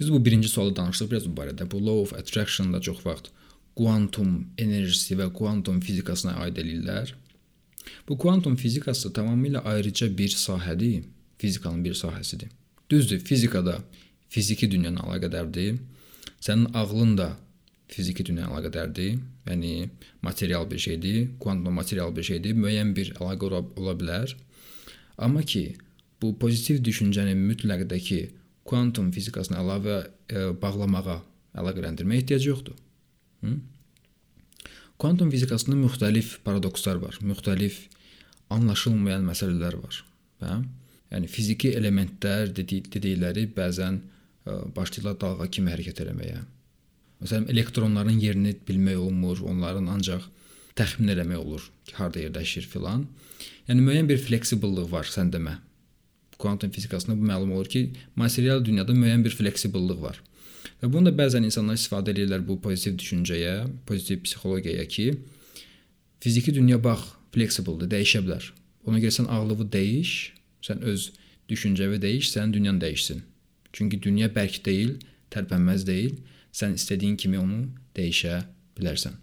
Biz 0.00 0.10
bu 0.12 0.24
birinci 0.24 0.48
sualı 0.48 0.74
danışdıq 0.76 1.10
biraz 1.10 1.28
bu 1.30 1.34
barədə. 1.38 1.70
Bu 1.70 1.78
law 1.86 2.02
of 2.02 2.14
attraction 2.14 2.72
da 2.72 2.80
çox 2.80 3.06
vaxt 3.06 3.30
kvantum 3.76 4.32
enerjisi 4.58 5.16
və 5.16 5.30
kvantum 5.36 5.80
fizikasına 5.80 6.36
aid 6.42 6.58
eləyirlər. 6.62 7.14
Bu 8.08 8.18
kvantum 8.18 8.56
fizikası 8.56 9.12
tamamilə 9.12 9.62
ayrıca 9.64 10.08
bir 10.18 10.34
sahədir, 10.34 11.04
fizikanın 11.38 11.84
bir 11.84 11.94
sahəsidir. 11.94 12.50
Düzdür, 12.90 13.20
fizikada 13.20 13.78
fiziki 14.32 14.68
dünya 14.70 14.92
ilə 14.92 15.04
əlaqədardır. 15.06 15.78
Sənin 16.42 16.70
ağlın 16.74 17.16
da 17.18 17.28
fiziki 17.92 18.24
dünya 18.26 18.46
ilə 18.46 18.52
əlaqədardır. 18.52 19.18
Yəni 19.46 19.72
material 20.26 20.66
bir 20.70 20.82
şeydir, 20.82 21.18
kvantum 21.42 21.74
material 21.74 22.14
bir 22.16 22.26
şeydir, 22.26 22.56
müəyyən 22.58 22.92
bir 22.96 23.12
əlaqə 23.20 23.50
ola, 23.50 23.94
bilər. 24.00 24.34
Amma 25.18 25.42
ki, 25.42 25.76
bu 26.22 26.34
pozitiv 26.40 26.82
düşüncəni 26.84 27.36
mütləqdəki 27.38 28.20
kvantum 28.66 29.12
fizikasına 29.14 29.62
əlavə 29.62 29.96
e, 30.02 30.42
bağlamağa, 30.62 31.20
əlaqələndirməyə 31.60 32.24
ehtiyac 32.24 32.48
yoxdur. 32.48 32.78
Hı? 33.44 33.54
Kvantum 34.98 35.30
fizikasında 35.30 35.76
müxtəlif 35.78 36.40
paradokslar 36.44 36.98
var, 36.98 37.20
müxtəlif 37.22 37.84
anlaşılmayan 38.50 39.24
məsələlər 39.28 39.78
var. 39.78 40.02
Hə? 40.42 40.58
Yəni 41.14 41.30
fiziki 41.30 41.70
elementlər 41.78 42.50
dedik, 42.56 42.88
dedikləri 42.90 43.46
bəzən 43.54 44.00
ə, 44.00 44.15
başlayırlar 44.46 45.18
dalğa 45.20 45.48
kimi 45.50 45.72
hərəkət 45.74 46.04
etməyə. 46.06 46.42
Məsələn, 47.22 47.48
elektronların 47.50 48.18
yerini 48.20 48.52
bilmək 48.68 48.98
olmur, 49.00 49.40
onların 49.48 49.88
ancaq 49.94 50.26
təxmin 50.76 51.14
eləmək 51.14 51.40
olur 51.40 51.64
ki, 51.86 51.94
harda 51.96 52.20
yerləşir 52.20 52.66
filan. 52.68 53.06
Yəni 53.68 53.82
müəyyən 53.86 54.10
bir 54.10 54.20
fleksibillik 54.20 54.90
var 54.92 55.08
sən 55.10 55.32
demə. 55.32 55.56
Kvantum 56.36 56.70
fizikasında 56.70 57.16
bu 57.16 57.24
məlum 57.26 57.54
olur 57.56 57.70
ki, 57.72 57.86
material 58.16 58.60
dünyada 58.64 58.92
müəyyən 58.92 59.24
bir 59.24 59.34
fleksibillik 59.34 60.02
var. 60.02 60.20
Və 60.82 60.90
bunu 60.92 61.08
da 61.08 61.16
bəzən 61.16 61.46
insanlar 61.48 61.78
istifadə 61.78 62.12
edirlər 62.12 62.44
bu 62.44 62.58
pozitiv 62.60 62.98
düşüncəyə, 63.00 63.54
pozitiv 63.88 64.20
psixologiyaya 64.26 64.84
ki, 64.84 65.06
fiziki 66.20 66.52
dünya 66.54 66.76
bax, 66.84 67.14
fleksibledir, 67.32 67.88
dəyişə 67.94 68.20
bilər. 68.26 68.50
Ona 68.86 69.00
görə 69.00 69.16
sən 69.16 69.30
ağlını 69.32 69.70
dəyiş, 69.72 70.12
sən 70.68 70.84
öz 70.92 71.08
düşüncəvi 71.48 72.02
dəyiş, 72.04 72.28
sənin 72.34 72.52
dünyan 72.52 72.82
dəyişsin. 72.82 73.24
Çünki 73.76 74.00
dünya 74.02 74.30
bərk 74.32 74.62
deyil, 74.64 74.96
tərpənməz 75.34 75.84
deyil 75.88 76.16
sən 76.56 76.76
istədiyin 76.78 77.18
kimi 77.20 77.38
onu 77.40 77.66
dəyişə 77.96 78.38
bilərsən. 78.78 79.16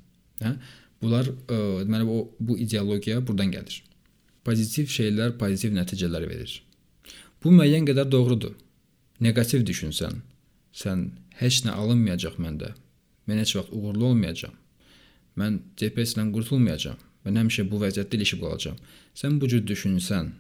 Hə? 0.44 0.54
Bunlar 1.02 1.28
ə, 1.28 1.58
deməli 1.84 2.06
o 2.08 2.20
bu 2.40 2.58
ideologiya 2.62 3.24
burdan 3.26 3.52
gəlir. 3.54 3.82
Pozitiv 4.46 4.92
şeylər 4.92 5.34
pozitiv 5.40 5.74
nəticələr 5.76 6.28
verir. 6.30 6.54
Bu 7.44 7.52
müəyyən 7.52 7.88
qədər 7.90 8.10
doğrudur. 8.12 8.54
Neqativ 9.24 9.64
düşünsən, 9.68 10.20
sən 10.76 11.08
heç 11.40 11.64
nə 11.66 11.74
alınmayacaq 11.80 12.38
məndə. 12.44 12.74
Mən 13.28 13.40
heç 13.42 13.56
vaxt 13.58 13.74
uğurlu 13.76 14.12
olmayacağam. 14.12 14.56
Mən 15.40 15.60
GPS-lə 15.80 16.28
qurtulmayacağam. 16.36 17.00
Mən 17.24 17.40
həmişə 17.40 17.66
bu 17.72 17.80
vəziyyətdə 17.82 18.20
ilişib 18.20 18.44
qalacağam. 18.44 18.80
Sən 19.16 19.40
bu 19.40 19.48
cür 19.52 19.64
düşünsən, 19.68 20.32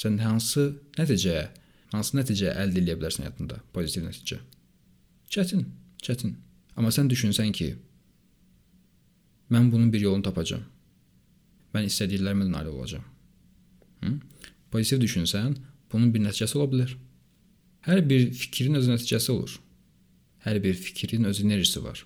sən 0.00 0.18
hansı 0.24 0.70
nəticəyə, 0.96 1.44
hansı 1.94 2.16
nəticə 2.18 2.52
əldə 2.62 2.82
edə 2.82 2.96
bilərsən 2.98 3.26
həyatında? 3.26 3.60
Pozitiv 3.74 4.06
nəticə. 4.06 4.38
Çətin. 5.32 5.66
Çətin. 6.02 6.36
Amma 6.76 6.92
sən 6.94 7.10
düşünsən 7.10 7.52
ki, 7.56 7.70
mən 9.52 9.70
bunun 9.72 9.92
bir 9.92 10.02
yolunu 10.06 10.26
tapacağam. 10.26 10.64
Mən 11.74 11.88
istədiklərimə 11.90 12.48
nail 12.50 12.72
olacağam. 12.72 13.06
Hı? 14.02 14.12
Pozitiv 14.72 15.02
düşünsən, 15.04 15.56
bunun 15.92 16.12
bir 16.14 16.24
nəticəsi 16.26 16.58
ola 16.58 16.68
bilər. 16.72 16.92
Hər 17.86 18.02
bir 18.08 18.28
fikrin 18.34 18.78
öz 18.80 18.90
nəticəsi 18.90 19.32
olur. 19.32 19.56
Hər 20.46 20.60
bir 20.62 20.74
fikrin 20.78 21.26
öz 21.30 21.40
enerjisi 21.42 21.82
var. 21.82 22.02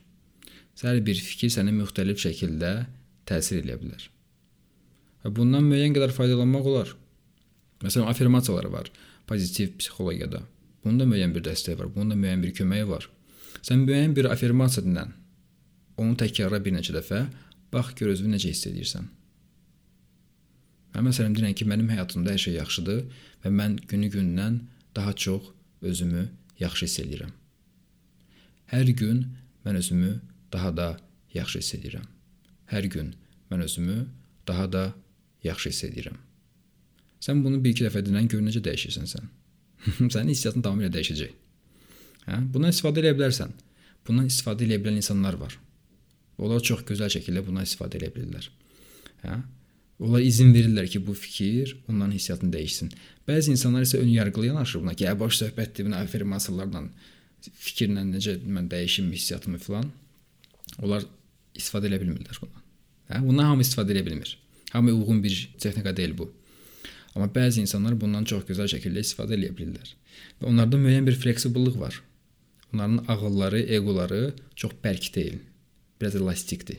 Hər 0.81 1.01
bir 1.05 1.19
fikir 1.21 1.53
səni 1.53 1.75
müxtəlif 1.77 2.21
şəkildə 2.23 2.73
təsir 3.29 3.61
edə 3.61 3.77
bilər. 3.81 4.07
Və 5.25 5.33
bundan 5.37 5.67
müəyyən 5.69 5.97
qədər 5.97 6.15
faydalanmaq 6.17 6.69
olar. 6.71 6.93
Məsələn, 7.85 8.09
affirmasiyalar 8.13 8.69
var 8.73 8.89
pozitiv 9.31 9.77
psixologiyada. 9.79 10.43
Bunda 10.85 11.07
müəyyən 11.07 11.33
bir 11.37 11.45
dəstək 11.47 11.79
var, 11.79 11.91
bunda 11.95 12.17
müəyyən 12.19 12.43
bir 12.43 12.55
köməyi 12.59 12.89
var. 12.89 13.07
Sən 13.63 13.85
müəyyən 13.87 14.17
bir 14.17 14.31
affirmasiya 14.33 14.83
dinlə. 14.87 15.07
Onu 16.01 16.17
təkrarla 16.19 16.59
bir 16.65 16.75
neçə 16.75 16.95
dəfə, 16.97 17.25
bax 17.73 17.95
gör 17.99 18.15
özünü 18.15 18.35
necə 18.35 18.51
hiss 18.51 18.67
edirsən. 18.71 19.09
Mən 20.95 21.07
məsələn 21.07 21.37
deyirəm 21.37 21.55
ki, 21.59 21.67
mənim 21.71 21.91
həyatımda 21.93 22.35
hər 22.35 22.43
şey 22.45 22.57
yaxşıdır 22.59 23.03
və 23.45 23.53
mən 23.59 23.77
günü-gündən 23.91 24.57
daha 24.97 25.13
çox 25.25 25.53
özümü 25.87 26.25
yaxşı 26.59 26.89
hiss 26.89 27.03
edirəm. 27.05 27.37
Hər 28.73 28.91
gün 29.03 29.23
mən 29.67 29.79
özümü 29.83 30.17
daha 30.53 30.73
da 30.77 30.89
yaxşı 31.35 31.63
hiss 31.63 31.77
edirəm. 31.79 32.09
Hər 32.73 32.89
gün 32.97 33.15
mən 33.53 33.63
özümü 33.69 34.01
daha 34.49 34.67
da 34.73 34.85
yaxşı 35.45 35.71
hiss 35.71 35.85
edirəm. 35.91 36.19
Sən 37.21 37.43
bunu 37.45 37.61
bir-iki 37.65 37.85
dəfə 37.87 38.03
dinlən 38.07 38.29
gör 38.33 38.43
necə 38.45 38.63
dəyişirsən 38.65 39.09
sən. 39.11 39.31
Sənin 40.13 40.31
hissiyatın 40.35 40.65
tamamilə 40.65 40.93
dəyişəcək. 40.95 41.33
Hə? 42.27 42.41
Bundan 42.53 42.73
istifadə 42.73 43.03
edə 43.03 43.13
bilərsən. 43.19 43.53
Bundan 44.09 44.29
istifadə 44.31 44.67
edə 44.67 44.81
bilən 44.81 45.01
insanlar 45.01 45.37
var. 45.41 45.57
Onlar 46.41 46.63
çox 46.65 46.85
gözəl 46.89 47.13
şəkildə 47.17 47.45
bundan 47.47 47.69
istifadə 47.69 48.01
edə 48.01 48.11
bilirlər. 48.15 48.49
Hə? 49.25 49.41
Onlar 50.01 50.25
izin 50.25 50.55
verirlər 50.55 50.89
ki, 50.89 51.03
bu 51.05 51.13
fikir 51.13 51.75
onların 51.89 52.15
hissiyatını 52.17 52.55
dəyişsin. 52.55 52.93
Bəzi 53.29 53.53
insanlar 53.53 53.85
isə 53.85 54.01
ön 54.01 54.09
yarğılı 54.09 54.47
yanaşır 54.47 54.81
buna 54.81 54.95
ki, 54.95 55.05
"Ə 55.05 55.19
boş 55.19 55.37
söhbətdir, 55.43 55.85
buna 55.85 56.01
affirmasiyalarla, 56.05 56.89
fikirlə 57.67 58.07
necə 58.15 58.39
mən 58.57 58.71
dəyişim 58.73 59.13
hissiyatımı 59.13 59.59
filan." 59.59 59.91
Onlar 60.79 61.05
istifadə 61.55 61.91
edə 61.91 62.01
bilmirlər 62.01 62.41
bundan. 62.41 62.63
Hə? 63.11 63.21
Bundan 63.27 63.45
hamı 63.45 63.63
istifadə 63.63 63.93
edə 63.93 64.07
bilmir. 64.07 64.39
Hamı 64.73 64.93
uyğun 64.93 65.23
bir 65.23 65.51
texnika 65.59 65.97
deyil 65.97 66.19
bu. 66.19 66.33
Amma 67.15 67.27
bəzi 67.35 67.65
insanlar 67.65 67.97
bundan 67.99 68.27
çox 68.31 68.45
gözəl 68.49 68.69
şəkildə 68.71 69.03
istifadə 69.05 69.35
edə 69.39 69.51
bilirlər. 69.57 69.95
Və 70.41 70.51
onlarda 70.51 70.79
müəyyən 70.79 71.09
bir 71.09 71.19
fleksibillik 71.19 71.79
var. 71.81 71.97
Onların 72.73 73.05
ağılları, 73.09 73.61
eqoları 73.77 74.21
çox 74.55 74.77
bərk 74.85 75.11
deyil. 75.15 75.41
Biraz 76.01 76.15
elastikdir. 76.21 76.79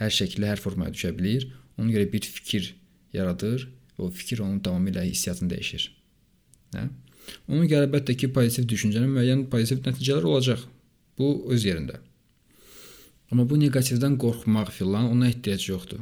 Hər 0.00 0.10
şəkildə, 0.16 0.50
hər 0.54 0.62
formaya 0.62 0.90
düşə 0.94 1.12
bilər. 1.14 1.46
Ona 1.78 1.94
görə 1.94 2.10
bir 2.12 2.26
fikir 2.26 2.74
yaradır 3.14 3.68
və 3.96 4.08
o 4.08 4.10
fikir 4.10 4.42
onun 4.42 4.58
tamamilə 4.64 5.04
hissiyatını 5.06 5.54
dəyişir. 5.54 5.86
Hə? 6.74 6.88
Ona 7.48 7.66
görə 7.70 7.86
əlbəttə 7.86 8.16
ki, 8.18 8.32
pozitiv 8.34 8.66
düşüncənin 8.72 9.12
müəyyən 9.14 9.46
pozitiv 9.52 9.84
nəticələr 9.86 10.26
olacaq. 10.32 10.64
Bu 11.18 11.30
öz 11.52 11.66
yerində. 11.66 12.00
Amma 13.30 13.44
bu 13.46 13.58
neqativdən 13.60 14.16
qorxmaq 14.18 14.72
filan 14.74 15.10
ona 15.12 15.28
ehtiyac 15.30 15.68
yoxdur. 15.68 16.00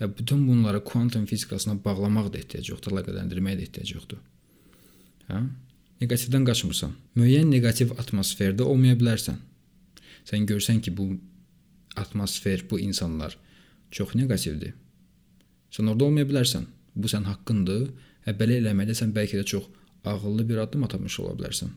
Və 0.00 0.08
bütün 0.18 0.44
bunları 0.48 0.82
kvantum 0.84 1.26
fizikasına 1.26 1.78
bağlamaq 1.84 2.32
da 2.32 2.38
ehtiyac 2.38 2.70
yoxdur, 2.70 2.94
əlaqələndirməyə 2.94 3.58
də 3.58 3.66
ehtiyac 3.66 3.94
yoxdur. 3.96 4.20
Hə? 5.28 5.42
Neqativdən 6.02 6.44
qaçmırsan. 6.46 6.92
Müəyyən 7.18 7.50
neqativ 7.50 7.96
atmosferdə 7.98 8.62
olmaya 8.62 8.98
bilərsən. 9.00 9.40
Sən 10.28 10.46
görsən 10.46 10.78
ki, 10.84 10.94
bu 10.96 11.16
atmosfer, 11.98 12.62
bu 12.70 12.78
insanlar 12.80 13.34
çox 13.90 14.14
neqativdir. 14.14 14.76
Sən 15.74 15.90
orada 15.90 16.06
olmaya 16.06 16.28
bilərsən. 16.30 16.68
Bu 16.94 17.10
sən 17.10 17.26
haqqındır. 17.26 17.90
Və 18.26 18.36
belə 18.38 18.60
eləməkdə 18.62 18.94
sən 19.00 19.12
bəlkə 19.16 19.42
də 19.42 19.44
çox 19.50 19.66
ağıllı 20.04 20.48
bir 20.48 20.62
addım 20.62 20.84
atmış 20.86 21.20
ola 21.20 21.34
bilərsən. 21.40 21.74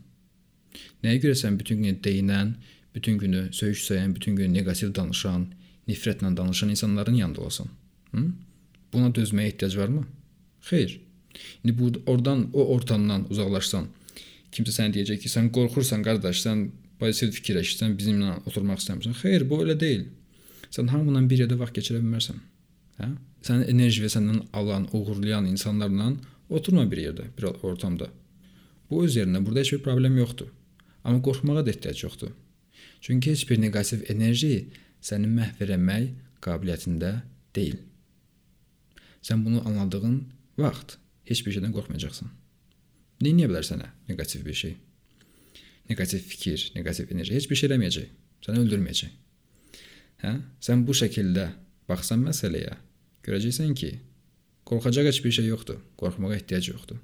Nəyə 1.04 1.20
görə 1.26 1.36
sən 1.36 1.58
bütün 1.60 1.82
gün 1.84 2.00
deyinən, 2.06 2.54
bütün 2.96 3.18
günü 3.18 3.48
söyüş 3.54 3.84
söyən, 3.90 4.16
bütün 4.16 4.36
gün 4.36 4.54
neqativ 4.54 4.94
danışan, 4.96 5.48
nifrətlə 5.88 6.38
danışan 6.38 6.70
insanların 6.70 7.14
yanında 7.14 7.42
olasan? 7.42 7.68
Hı? 8.16 8.26
Buna 8.94 9.10
dözməyə 9.16 9.54
ehtiyac 9.54 9.78
varmı? 9.78 10.06
Xeyr. 10.68 11.00
İndi 11.64 11.78
bu 11.80 11.92
oradan 12.12 12.50
o 12.54 12.66
ortamdan 12.76 13.26
uzaqlaşsan, 13.32 13.88
kimsə 14.52 14.74
sənə 14.76 14.96
deyəcək 14.96 15.22
ki, 15.24 15.32
sən 15.32 15.50
qorxursan 15.56 16.04
qardaş, 16.04 16.42
sən 16.46 16.66
pozitiv 17.00 17.34
fikirləşirsən, 17.40 17.96
bizimlə 17.98 18.38
oturmaq 18.46 18.82
istəmirsən. 18.84 19.16
Xeyr, 19.22 19.48
bu 19.50 19.62
elə 19.66 19.78
deyil. 19.80 20.08
Sən 20.72 20.92
hamıyla 20.92 21.24
bir 21.30 21.46
yerdə 21.46 21.58
vaxt 21.60 21.78
keçirə 21.80 22.02
bilmərsən. 22.04 22.42
Hə? 23.00 23.10
Sənin 23.48 23.72
enerji 23.74 24.04
və 24.04 24.12
səndən 24.14 24.44
alan, 24.54 24.88
uğurlayan 24.94 25.48
insanlarla 25.50 26.12
oturma 26.50 26.86
bir 26.92 27.06
yerdə, 27.08 27.30
bir 27.38 27.50
ortamda. 27.66 28.12
Bu 28.90 29.06
öz 29.06 29.16
yerində 29.16 29.42
burada 29.46 29.64
heç 29.64 29.74
bir 29.78 29.84
problem 29.88 30.18
yoxdur. 30.20 30.52
Amma 31.04 31.22
qorxmağa 31.26 31.66
da 31.66 31.72
ehtiyac 31.72 32.04
yoxdur. 32.04 32.36
Çünki 33.02 33.32
heç 33.32 33.50
bir 33.50 33.62
neqativ 33.62 34.04
enerji 34.14 34.68
səni 35.02 35.30
məhv 35.32 35.64
etmək 35.66 36.12
qabiliyyətində 36.44 37.14
deyil. 37.56 37.80
Sən 39.22 39.44
bunu 39.46 39.62
anladığın 39.68 40.18
vaxt 40.58 40.98
heç 41.30 41.46
bir 41.46 41.56
şeydən 41.58 41.74
qorxmayacaqsan. 41.76 42.30
Nə 43.22 43.34
edə 43.34 43.50
bilər 43.50 43.66
sənə 43.68 43.92
neqativ 44.10 44.46
bir 44.46 44.58
şey? 44.58 44.78
Neqativ 45.90 46.24
fikir, 46.26 46.72
neqativ 46.76 47.12
enerji 47.14 47.36
heç 47.38 47.50
bir 47.50 47.60
şey 47.60 47.70
eləməyəcək. 47.70 48.14
Səni 48.46 48.64
öldürməyəcək. 48.64 49.12
Hə? 50.24 50.38
Sən 50.64 50.86
bu 50.88 50.96
şəkildə 50.98 51.52
baxsan 51.90 52.24
məsələyə, 52.26 52.78
Görəcəksən 53.26 53.74
ki, 53.78 53.92
qorxacaq 54.66 55.10
heç 55.10 55.20
bir 55.26 55.34
şey 55.38 55.50
yoxdur. 55.52 55.78
Qorxmağa 56.00 56.36
ehtiyac 56.40 56.70
yoxdur. 56.72 56.98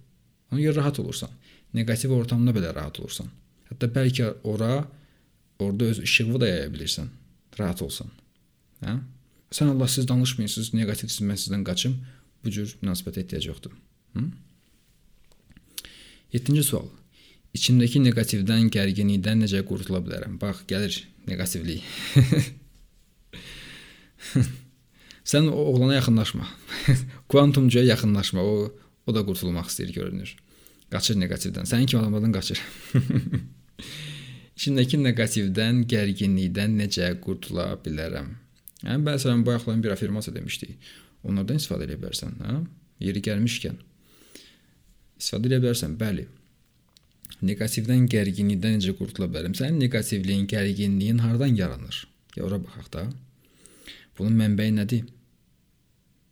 Ona 0.51 0.62
görə 0.62 0.80
rahat 0.80 0.99
olursan. 1.01 1.30
Neqativ 1.77 2.13
ortamda 2.15 2.53
belə 2.56 2.73
rahat 2.73 2.99
olursan. 3.01 3.30
Hətta 3.69 3.89
bəlkə 3.93 4.32
ora 4.47 4.88
orada 5.60 5.91
öz 5.91 5.99
işığı 6.08 6.39
da 6.41 6.47
yaya 6.47 6.71
bilirsən. 6.73 7.12
Rahat 7.60 7.82
olsan. 7.86 8.10
Hə? 8.82 8.97
Sən 9.51 9.67
Allah 9.71 9.88
siz 9.88 10.07
danışmayırsınız, 10.07 10.73
neqativsiz 10.73 11.21
mən 11.23 11.36
sizdən 11.39 11.63
qaçım. 11.67 11.95
Bu 12.43 12.51
cür 12.51 12.77
münasibətə 12.81 13.19
ehtiyac 13.23 13.45
yoxdur. 13.47 13.71
Hı? 14.17 14.23
7-ci 16.33 16.63
sual. 16.63 16.88
İçimdəki 17.55 17.99
neqativdən, 18.03 18.67
gərginlikdən 18.73 19.38
necə 19.45 19.63
qurtula 19.65 19.99
bilərəm? 20.03 20.39
Bax, 20.41 20.55
gəlir 20.69 21.07
neqativlik. 21.29 21.81
Sən 25.31 25.47
o 25.47 25.55
oğlana 25.71 25.93
yaxınlaşma. 25.95 26.45
Kvantumcuya 27.31 27.83
yaxınlaşma. 27.83 28.41
O 28.43 28.73
o 29.07 29.15
da 29.15 29.21
qurtulmaq 29.23 29.67
istəyir 29.71 29.93
görünür. 29.95 30.36
Qaçır 30.91 31.15
neqativdən. 31.21 31.65
Sənin 31.67 31.88
kimi 31.88 32.01
adamlardan 32.01 32.33
qaçır. 32.36 32.60
İçindəki 34.57 34.97
neqativdən, 34.99 35.86
gərginlikdən 35.91 36.71
necə 36.81 37.05
qurtula 37.23 37.65
bilərəm? 37.86 38.27
Hə, 38.86 38.98
məsələn, 39.02 39.44
bu 39.46 39.56
yaxların 39.56 39.84
bir 39.84 39.94
affirmasiya 39.96 40.36
demişdik. 40.36 40.78
Onlardan 41.24 41.58
istifadə 41.62 41.88
edə 41.88 41.98
bilərsən, 42.02 42.36
hə? 42.46 42.58
Yeri 43.02 43.22
gəlmişkən 43.26 43.78
istifadə 45.18 45.50
edə 45.50 45.62
bilərsən. 45.63 45.98
Bəli. 46.00 46.28
Neqativdən, 47.48 48.08
gərginlikdən 48.10 48.78
necə 48.80 48.94
qurtula 48.98 49.28
bilərəm? 49.30 49.56
Sənin 49.58 49.82
neqativliyin, 49.84 50.48
gərginliyin 50.50 51.22
hardan 51.22 51.58
yaranır? 51.58 52.06
Ya 52.38 52.46
ora 52.46 52.58
baxaq 52.62 52.90
da. 52.94 53.04
Bunun 54.18 54.38
mənbəyi 54.40 54.74
nədir? 54.78 55.04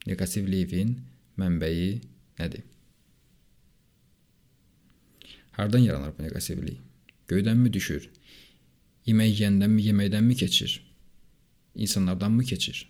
Neqativliyin 0.09 0.95
mənbəyi 1.41 1.99
nədir? 2.39 2.65
Hardan 5.57 5.85
yaranır 5.85 6.17
bu 6.17 6.25
neqativlik? 6.25 6.81
Göydənmi 7.29 7.71
düşür? 7.73 8.09
Yemək 9.05 9.37
yeyəndənmi, 9.39 9.85
yeməkdənmi 9.89 10.35
keçir? 10.37 10.81
İnsanlardanmı 11.75 12.43
keçir? 12.43 12.89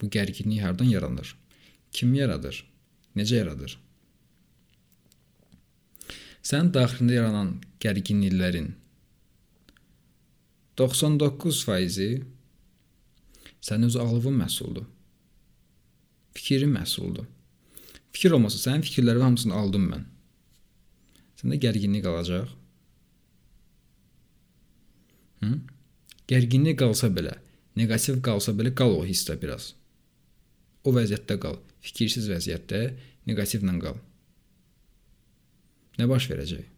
Bu 0.00 0.06
gərginlik 0.06 0.62
hardan 0.62 0.84
yaranır? 0.84 1.36
Kim 1.92 2.14
yaradır? 2.14 2.64
Necə 3.16 3.36
yaradır? 3.36 3.78
Sənin 6.44 6.72
daxilində 6.74 7.14
yaranan 7.16 7.54
gərginliklərin 7.80 8.74
99%-i 10.76 12.24
sənin 13.64 13.86
öz 13.88 13.96
ağlının 13.96 14.42
məhsuludur. 14.42 14.88
Fikrin 16.34 16.74
məhsuludur. 16.74 17.28
Fikir 18.12 18.34
olmasa 18.36 18.58
sənin 18.58 18.82
fikirlərin 18.86 19.24
hamısını 19.28 19.54
aldım 19.54 19.86
mən. 19.92 20.04
Səndə 21.40 21.60
gərginlik 21.62 22.04
qalacaq. 22.04 22.50
Hı? 25.44 25.54
Gərginlik 26.30 26.78
qalsa 26.82 27.10
belə, 27.14 27.36
neqativ 27.78 28.20
qalsa 28.24 28.54
belə 28.56 28.74
qal 28.74 28.94
o 28.98 29.02
hissdə 29.06 29.36
biraz. 29.40 29.72
O 30.84 30.92
vəziyyətdə 30.94 31.38
qal. 31.42 31.58
Fikirsiz 31.84 32.28
vəziyyətdə 32.30 32.84
neqativlə 33.28 33.74
qal. 33.82 33.98
Nə 35.98 36.08
baş 36.10 36.28
verəcək? 36.30 36.70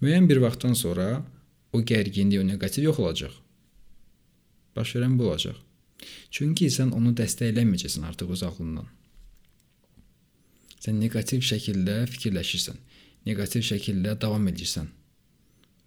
Müəyyən 0.00 0.30
bir 0.30 0.38
vaxtdan 0.40 0.72
sonra 0.72 1.08
o 1.76 1.82
gərginlik, 1.84 2.40
o 2.40 2.46
neqativ 2.48 2.86
yox 2.88 3.00
olacaq. 3.02 3.34
Baş 4.76 4.94
verən 4.96 5.18
bu 5.18 5.28
olacaq. 5.28 5.58
Çünki 6.32 6.70
sən 6.72 6.94
onu 6.96 7.12
dəstəkləməyəcəksən 7.18 8.06
artıq 8.08 8.32
öz 8.32 8.42
ağlından. 8.48 8.88
Sən 10.80 10.96
neqativ 11.02 11.44
şəkildə 11.44 12.06
fikirləşirsən. 12.14 12.78
Neqativ 13.26 13.64
şəkildə 13.66 14.16
davam 14.20 14.46
edirsən. 14.48 14.88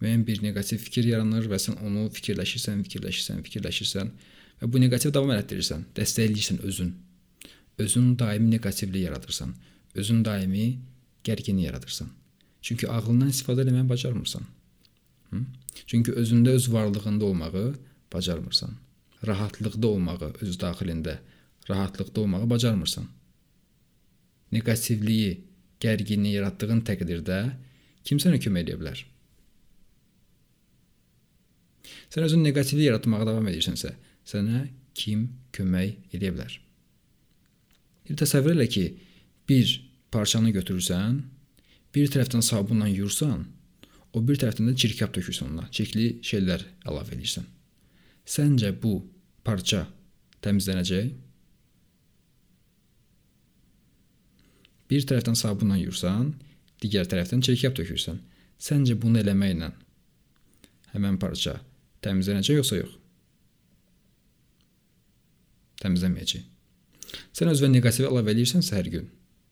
Müəyyən 0.02 0.24
bir 0.26 0.42
neqativ 0.42 0.82
fikir 0.84 1.08
yaranır 1.08 1.48
və 1.50 1.58
sən 1.62 1.78
onu 1.86 2.08
fikirləşirsən, 2.14 2.82
fikirləşirsən, 2.86 3.42
fikirləşirsən 3.46 4.10
və 4.60 4.70
bu 4.70 4.82
neqativ 4.82 5.14
davam 5.14 5.32
elətdirirsən, 5.34 5.86
dəstəkləyirsən 5.96 6.60
özün. 6.68 6.92
Özün 7.78 8.18
daimi 8.18 8.50
neqativlik 8.50 9.02
yaradırsan. 9.06 9.54
Özün 9.94 10.24
daimi 10.24 10.66
gərginlik 11.24 11.66
yaradırsan. 11.66 12.10
Çünki 12.62 12.88
ağlından 12.88 13.32
istifadə 13.32 13.64
etməyi 13.66 13.88
bacarmırsan. 13.88 14.44
Hı? 15.30 15.40
Çünki 15.86 16.12
özündə 16.12 16.54
öz 16.58 16.72
varlığında 16.72 17.24
olmağı 17.24 17.74
bacarmırsan. 18.12 18.76
Rahatlıqda 19.26 19.86
olmağı 19.86 20.32
öz 20.40 20.56
daxilində, 20.60 21.18
rahatlıqda 21.70 22.20
olmağı 22.20 22.50
bacarmırsan. 22.50 23.08
Neqativliyi, 24.52 25.44
gərginliyi 25.84 26.38
yaratdığın 26.38 26.82
təqdirdə 26.88 27.40
kim 28.04 28.20
sənə 28.22 28.40
kömək 28.42 28.66
edə 28.66 28.78
bilər? 28.80 29.04
Sən 32.12 32.26
özün 32.26 32.44
neqativlik 32.46 32.88
yaratmağa 32.88 33.24
davam 33.26 33.48
edirsənsə, 33.50 33.94
sənə 34.28 34.68
kim 34.96 35.26
kömək 35.56 36.14
edə 36.14 36.30
bilər? 36.34 36.58
Bir 38.04 38.20
təsəvvür 38.20 38.54
elə 38.54 38.68
ki, 38.70 38.84
bir 39.48 39.72
parçanı 40.14 40.52
götürürsən, 40.54 41.18
bir 41.94 42.10
tərəfdən 42.12 42.44
sabunla 42.44 42.88
yuyursan, 42.90 43.44
o 44.14 44.22
bir 44.22 44.38
tərəfdən 44.40 44.70
də 44.70 44.76
çirkab 44.78 45.14
tökürsən 45.16 45.50
ona, 45.52 45.66
çirkli 45.74 46.20
şeylər 46.26 46.62
əlavə 46.86 47.16
edirsən. 47.16 47.46
Səncə 48.24 48.70
bu 48.80 48.98
parça 49.44 49.84
təmizlənəcək? 50.44 51.10
Bir 54.90 55.06
tərəfdən 55.08 55.38
sabunla 55.38 55.78
yuyursan, 55.80 56.34
digər 56.82 57.08
tərəfdən 57.10 57.44
çirkab 57.44 57.76
tökürsən. 57.78 58.20
Səncə 58.60 58.98
bunu 59.00 59.22
eləməklə 59.22 59.72
həmin 60.94 61.16
parça 61.18 61.58
təmizlənəcək 62.04 62.60
yoxsa 62.60 62.82
yox? 62.82 63.00
təmizləməyəcək. 65.84 66.44
Sən 67.36 67.50
özünə 67.52 67.76
neqativ 67.76 68.08
əlavə 68.08 68.32
edirsənsə 68.34 68.78
hər 68.78 68.90
gün, 68.92 69.06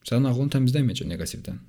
sənin 0.09 0.31
ağlın 0.31 0.51
təmizləməyəcək 0.55 1.11
neqativdən. 1.12 1.61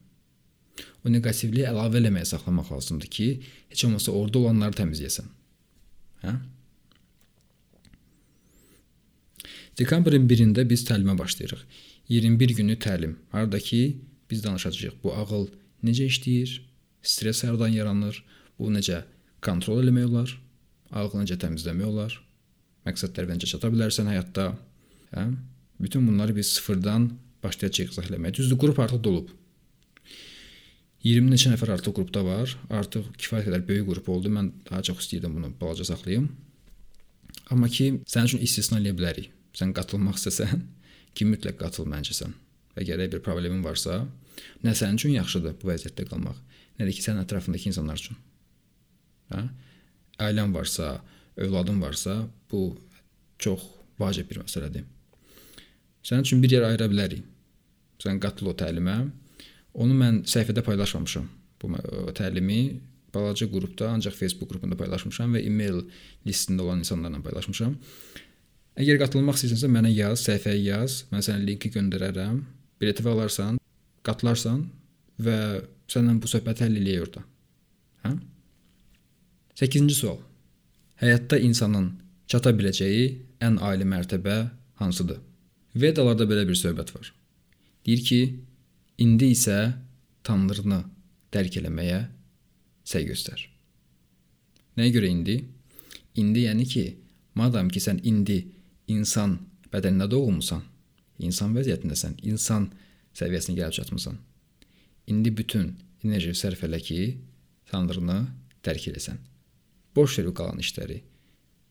O 1.04 1.12
neqativliyi 1.12 1.68
əlavə 1.70 2.00
eləməyə 2.00 2.26
saxlamaq 2.30 2.72
lazımdır 2.74 3.12
ki, 3.14 3.28
heç 3.74 3.86
olmasa 3.88 4.14
orada 4.16 4.40
olanları 4.40 4.78
təmizləyəsən. 4.80 5.32
Hə? 6.24 6.36
Dekabrın 9.82 10.30
1-də 10.30 10.64
biz 10.70 10.86
təlimə 10.88 11.18
başlayırıq. 11.20 11.66
21 12.10 12.56
günlük 12.58 12.82
təlim. 12.82 13.18
Harda 13.32 13.60
ki, 13.60 13.98
biz 14.32 14.44
danışacağıq. 14.44 15.00
Bu 15.04 15.16
ağıl 15.16 15.48
necə 15.84 16.10
işləyir? 16.12 16.60
Stress 17.02 17.44
hardan 17.44 17.72
yaranır? 17.72 18.24
Bu 18.60 18.72
necə 18.72 19.04
kontrol 19.42 19.84
eləmək 19.84 20.12
olar? 20.12 20.38
Ağlı 20.92 21.24
necə 21.24 21.40
təmizləmək 21.40 21.90
olar? 21.90 22.20
məqsədlərə 22.88 23.38
necə 23.38 23.50
çata 23.54 23.72
bilərsən 23.72 24.10
həyatda. 24.12 24.50
Hə? 25.14 25.28
Bütün 25.82 26.06
bunları 26.08 26.36
biz 26.36 26.52
sıfırdan 26.58 27.10
başlayacağıq 27.44 27.94
izah 27.94 28.10
eləməyə. 28.10 28.36
Düzdür, 28.38 28.60
qrup 28.60 28.80
artıq 28.84 29.02
dolub. 29.04 29.32
20 31.04 31.34
neçə 31.34 31.52
nəfər 31.52 31.74
artıq 31.76 31.96
qrupda 31.98 32.24
var. 32.24 32.56
Artıq 32.72 33.10
kifayət 33.20 33.50
qədər 33.50 33.66
böyük 33.68 33.90
qrup 33.90 34.10
oldu. 34.14 34.32
Mən 34.32 34.52
daha 34.70 34.84
çox 34.88 35.04
istəyirdim 35.04 35.36
bunu 35.38 35.52
balaca 35.60 35.88
saxlayım. 35.88 36.30
Amma 37.52 37.68
ki, 37.68 37.90
sənin 38.08 38.32
üçün 38.32 38.46
istisna 38.46 38.80
eləyə 38.80 38.96
bilərik. 39.00 39.32
Sən 39.58 39.74
qatılmaq 39.76 40.20
istəsən, 40.20 40.64
ki 41.14 41.28
mütləq 41.30 41.60
qatıl 41.62 41.88
məncəsən. 41.90 42.34
Əgər 42.80 43.04
bir 43.12 43.22
problemin 43.26 43.62
varsa, 43.66 44.04
nə 44.66 44.74
sənin 44.78 44.98
üçün 44.98 45.14
yaxşıdır 45.18 45.60
bu 45.62 45.70
vəziyyətdə 45.70 46.08
qalmaq, 46.10 46.40
nə 46.80 46.88
də 46.88 46.96
ki 46.96 47.06
sənin 47.06 47.22
ətrafındakı 47.26 47.70
insanlar 47.70 48.00
üçün. 48.02 48.18
Hə? 49.34 49.44
Ailən 50.26 50.54
varsa, 50.54 50.96
övladın 51.38 51.82
varsa, 51.82 52.24
bu 52.52 52.64
çox 53.38 53.62
vacib 54.00 54.30
bir 54.30 54.42
məsələdir. 54.42 54.88
Sənin 56.04 56.26
üçün 56.26 56.42
bir 56.44 56.52
yer 56.52 56.66
ayıra 56.68 56.90
bilərik. 56.92 57.24
Sən 58.02 58.20
qatıl 58.20 58.52
o 58.52 58.56
təlimə. 58.58 58.98
Onu 59.74 59.96
mən 59.98 60.24
səhifədə 60.30 60.64
paylaşmamışam. 60.66 61.30
Bu 61.62 61.70
təlimi 62.18 62.60
balaca 63.14 63.48
qrupda, 63.48 63.92
ancaq 63.94 64.16
Facebook 64.18 64.50
qrupunda 64.52 64.76
paylaşmışam 64.80 65.38
və 65.38 65.44
e-mail 65.48 65.84
listində 66.28 66.66
olan 66.66 66.82
insanlarla 66.84 67.22
paylaşmışam. 67.24 67.78
Əgər 68.74 68.98
qatılmaq 69.04 69.38
istəyirsənsə 69.38 69.70
mənə 69.70 69.92
yaz, 69.94 70.24
səhifəyə 70.26 70.62
yaz. 70.66 71.04
Mən 71.14 71.22
sənə 71.22 71.46
linki 71.46 71.70
göndərərəm. 71.76 72.40
Bileti 72.82 73.06
alarsan, 73.06 73.60
qatılarsan 74.02 74.64
və 75.22 75.38
səninlə 75.92 76.22
bu 76.24 76.30
söhbəti 76.32 76.66
həll 76.66 76.80
eləyək 76.82 77.04
orada. 77.06 77.22
Hə? 78.04 78.16
8-ci 79.62 79.94
sual. 79.94 80.18
Həyatda 81.04 81.38
insanın 81.46 81.92
çata 82.26 82.54
biləcəyi 82.58 83.06
ən 83.46 83.60
ali 83.62 83.86
mərtəbə 83.86 84.40
hansıdır? 84.82 85.22
Vedalarda 85.78 86.26
belə 86.30 86.48
bir 86.50 86.58
söhbət 86.58 86.96
var. 86.96 87.14
Deyir 87.86 88.02
ki, 88.08 88.20
indi 89.06 89.30
isə 89.36 89.60
Tanrını 90.24 90.82
dərk 91.34 91.60
eləməyə 91.62 92.02
səy 92.90 93.06
göstər. 93.06 93.38
Nəyə 94.80 94.94
görə 94.98 95.14
indi? 95.14 95.38
İndi 96.18 96.48
yəni 96.48 96.66
ki, 96.70 96.86
madam 97.38 97.70
ki 97.70 97.82
sən 97.84 98.00
indi 98.08 98.40
insan 98.88 99.38
bədəninə 99.74 100.10
doğulmusan, 100.12 100.62
insan 101.24 101.56
vəziyyətindəsən, 101.58 102.20
insan 102.30 102.70
səviyyəsinə 103.18 103.58
gəlib 103.58 103.78
çatmısan. 103.80 104.18
İndi 105.08 105.34
bütün 105.38 105.74
enerji 106.04 106.34
sərf 106.38 106.64
elə 106.68 106.80
ki, 106.82 107.00
Tanrını 107.72 108.20
dərk 108.66 108.90
edəsən. 108.92 109.18
Boş 109.96 110.20
ver 110.20 110.30
qalan 110.38 110.60
işləri. 110.62 111.00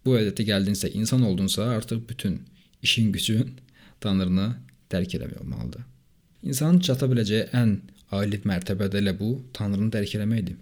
Bu 0.04 0.16
vəziyyətə 0.16 0.46
gəldinsə, 0.48 0.90
insan 0.98 1.22
oldunsa, 1.22 1.68
artıq 1.76 2.02
bütün 2.08 2.40
işin 2.82 3.12
gücün 3.12 3.56
Tanrını 4.02 4.48
dərk 4.90 5.16
eləmək 5.18 5.40
olmalıdır. 5.44 5.86
İnsanın 6.42 6.80
çata 6.82 7.06
biləcəyi 7.06 7.52
ən 7.54 7.76
ali 8.12 8.40
mərtəbədə 8.42 8.98
elə 8.98 9.14
bu 9.18 9.36
Tanrını 9.54 9.92
dərk 9.94 10.16
eləməkdir. 10.18 10.58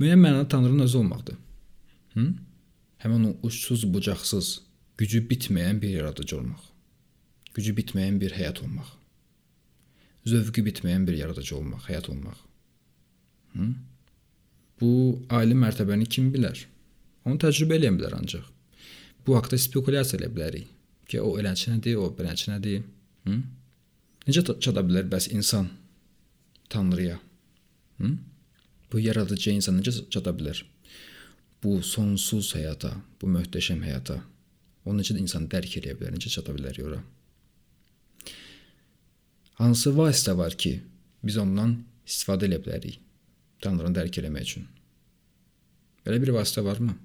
Müəyyən 0.00 0.20
mənada 0.20 0.48
Tanrının 0.48 0.86
özü 0.86 0.98
olmaqdır. 0.98 1.36
Hı? 2.14 2.26
Həmin 3.04 3.24
o 3.28 3.32
uçsuz 3.46 3.84
bucaqsız, 3.94 4.48
gücü 5.02 5.24
bitməyən 5.26 5.80
bir 5.82 5.96
yaradıcı 5.98 6.36
olmaq. 6.38 6.66
Gücü 7.56 7.74
bitməyən 7.74 8.20
bir 8.22 8.36
həyat 8.38 8.62
olmaq. 8.62 8.90
Zövqü 10.30 10.62
bitməyən 10.68 11.06
bir 11.08 11.18
yaradıcı 11.18 11.56
olmaq, 11.56 11.88
həyat 11.90 12.10
olmaq. 12.12 12.38
Hı? 13.56 13.66
Bu 14.80 14.92
ali 15.38 15.58
mərtəbəni 15.58 16.06
kim 16.06 16.30
bilər? 16.34 16.62
Onu 17.26 17.40
təcrübə 17.42 17.80
edən 17.80 17.98
bilər 17.98 18.14
ancaq. 18.20 18.46
Bu 19.26 19.36
haqqda 19.38 19.58
spekulyasiya 19.58 20.20
edə 20.20 20.30
bilərik 20.36 20.70
ki, 21.10 21.20
o 21.20 21.34
eləçi 21.40 21.74
nədir, 21.74 21.98
o 21.98 22.08
beləçi 22.18 22.52
nədir? 22.54 22.86
Hı? 23.26 23.38
Necə 24.28 24.46
çata 24.46 24.86
bilər 24.86 25.10
bəs 25.10 25.32
insan 25.34 25.68
Tanrıya? 26.70 27.18
Hı? 27.98 28.14
Bu 28.92 29.02
yaradıcı 29.02 29.50
insan 29.58 29.82
necə 29.82 29.98
çata 30.14 30.30
bilər? 30.30 30.62
Bu 31.62 31.80
sonsuz 31.86 32.54
həyata, 32.54 32.94
bu 33.18 33.30
möhtəşəm 33.34 33.82
həyata. 33.86 34.22
O 34.84 34.94
necə 34.96 35.14
insan 35.18 35.46
dərk 35.50 35.78
edə 35.78 35.94
bilər, 35.98 36.14
necə 36.16 36.32
çata 36.32 36.54
bilər 36.54 36.80
ora? 36.86 37.00
Hansı 39.60 39.92
vasitə 39.94 40.34
var 40.36 40.56
ki, 40.58 40.80
biz 41.22 41.36
ondan 41.38 41.76
istifadə 42.08 42.48
edə 42.48 42.58
bilərik 42.64 42.98
Tanrını 43.62 43.94
dərk 43.94 44.16
etmək 44.18 44.48
üçün? 44.48 44.64
Belə 46.02 46.18
bir 46.22 46.32
vasitə 46.34 46.64
varmı? 46.66 46.96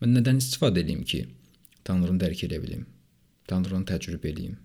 Mən 0.00 0.14
nədən 0.16 0.40
istifadə 0.40 0.80
edeyim 0.80 1.02
ki, 1.04 1.26
Tanrını 1.84 2.22
dərk 2.22 2.46
edə 2.46 2.60
bilim? 2.62 2.86
Tanrını 3.50 3.84
təcrübə 3.90 4.30
edeyim? 4.32 4.56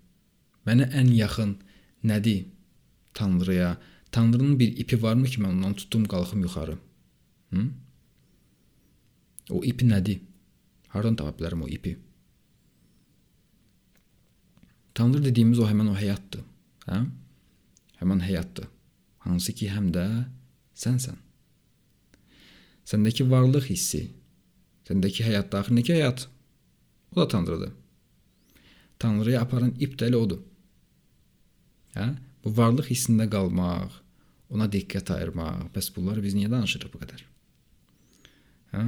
Mənə 0.67 0.88
ən 0.95 1.11
yaxın 1.17 1.57
nədir 2.07 2.45
Tanrıya? 3.13 3.75
Tanrının 4.11 4.55
bir 4.59 4.80
ipi 4.80 5.01
varmı 5.01 5.27
ki, 5.27 5.41
mən 5.43 5.57
ondan 5.57 5.75
tutdum, 5.75 6.07
qalxım 6.09 6.41
yuxarı? 6.47 6.77
Hı? 7.51 7.67
O 9.49 9.63
ipi 9.65 9.86
nədir? 9.89 10.23
Hardan 10.93 11.17
tapa 11.19 11.35
bilərəm 11.37 11.65
o 11.65 11.69
ipi? 11.69 11.95
Tanrı 14.97 15.23
dediyimiz 15.23 15.61
o 15.61 15.67
həmin 15.69 15.91
o 15.93 15.95
həyatdır. 15.95 16.43
Hə? 16.89 17.03
Həmin 18.01 18.23
həyatdır. 18.25 18.67
Hansı 19.25 19.53
ki, 19.53 19.69
həm 19.71 19.91
də 19.95 20.05
sənsən. 20.79 21.19
Səndəki 22.89 23.27
varlıq 23.29 23.69
hissi, 23.69 24.07
Səndəki 24.89 25.21
həyat 25.21 25.51
daxilindəki 25.53 25.93
həyat 25.93 26.23
o 27.13 27.19
da 27.19 27.27
Tanrıdır. 27.29 27.73
Tanrıya 28.99 29.43
aparan 29.45 29.75
ip 29.77 29.93
də 29.99 30.07
elə 30.09 30.17
odur. 30.17 30.39
Hə? 31.93 32.07
Bu 32.41 32.53
varlıq 32.57 32.89
hissində 32.89 33.27
qalmaq, 33.29 33.99
ona 34.49 34.65
diqqət 34.73 35.11
ayırmaq. 35.13 35.67
Bəs 35.75 35.91
bunları 35.93 36.23
biz 36.25 36.33
niyə 36.37 36.49
danışırıq 36.49 36.89
bu 36.93 37.01
qədər? 37.03 37.21
Hə? 38.73 38.83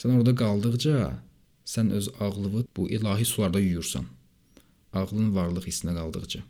Sən 0.00 0.12
orada 0.16 0.34
qaldıqca 0.36 0.96
sən 1.66 1.92
öz 1.98 2.08
ağlını 2.20 2.64
bu 2.76 2.88
ilahi 2.90 3.24
sularda 3.24 3.60
yuyursan. 3.60 4.06
Ağlın 4.92 5.32
varlıq 5.36 5.66
hissinə 5.68 5.96
qaldıqca, 5.96 6.42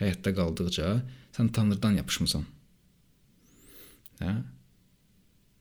həyatda 0.00 0.34
qaldıqca 0.40 0.92
sən 1.36 1.52
Tanrıdan 1.52 1.98
yapışmısan. 2.00 2.44
Hə? 4.20 4.34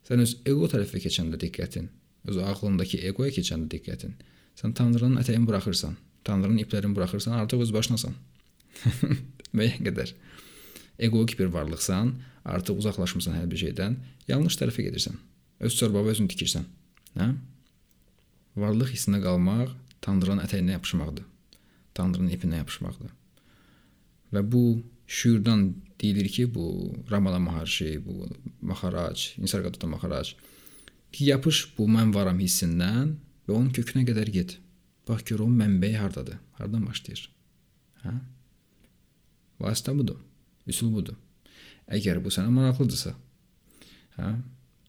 Sən 0.08 0.24
öz 0.24 0.36
ego 0.46 0.68
tərəfə 0.72 1.02
keçəndə 1.04 1.40
diqqətin 1.42 1.90
öz 2.28 2.40
ağlındakı 2.44 3.00
egoya 3.10 3.32
keçəndə 3.34 3.70
diqqətin. 3.72 4.16
Sən 4.58 4.74
Tanrının 4.78 5.20
ətəyini 5.22 5.48
buraxırsan, 5.48 5.96
Tanrının 6.28 6.60
iplərini 6.64 6.96
buraxırsan, 6.96 7.38
artıq 7.40 7.64
öz 7.66 7.74
başınasan. 7.74 8.16
Müəyyən 9.58 9.86
qədər 9.88 10.14
egoik 11.08 11.38
bir 11.40 11.52
varlıqsan, 11.54 12.16
artıq 12.46 12.82
uzaqlaşmısan 12.82 13.38
hər 13.38 13.48
bir 13.52 13.62
şeydən, 13.62 13.98
yanlış 14.28 14.58
tərəfə 14.60 14.88
gedirsən. 14.90 15.20
Öz 15.60 15.78
çorbava 15.78 16.12
özün 16.14 16.30
tikirsən. 16.32 16.66
Hə? 17.18 17.32
Varlıq 18.58 18.94
hissinə 18.94 19.20
qalmaq 19.24 19.74
Tanrının 20.02 20.44
ətəyinə 20.46 20.78
yapışmaqdır. 20.78 21.26
Tanrının 21.98 22.34
ipinə 22.34 22.62
yapışmaqdır. 22.62 23.12
Və 24.34 24.44
bu 24.52 24.64
şüurdan 25.08 25.74
deyilir 26.02 26.30
ki, 26.30 26.46
bu 26.54 26.94
Ramana 27.12 27.40
Maharshi, 27.40 28.06
bu 28.06 28.28
Maharac, 28.62 29.38
Nisargadatta 29.38 29.88
Maharac 29.88 30.34
ki, 31.12 31.26
yapış 31.32 31.64
bu 31.78 31.88
mən 31.90 32.14
varam 32.14 32.40
hissindən 32.40 33.16
və 33.48 33.56
onun 33.56 33.72
kökünə 33.74 34.06
qədər 34.10 34.32
get. 34.32 34.58
Bax 35.08 35.24
gör 35.30 35.46
onun 35.46 35.58
mənbəyi 35.62 35.98
hardadır? 35.98 36.38
Hardan 36.60 36.86
başlayır? 36.86 37.24
Hə? 38.04 38.14
Vasitə 39.64 39.96
budur. 39.98 40.20
Üsul 40.68 40.92
budur. 40.94 41.16
Əgər 41.88 42.20
bu 42.24 42.34
sənə 42.34 42.52
maraqlıdırsa. 42.54 43.16
Hə? 44.18 44.34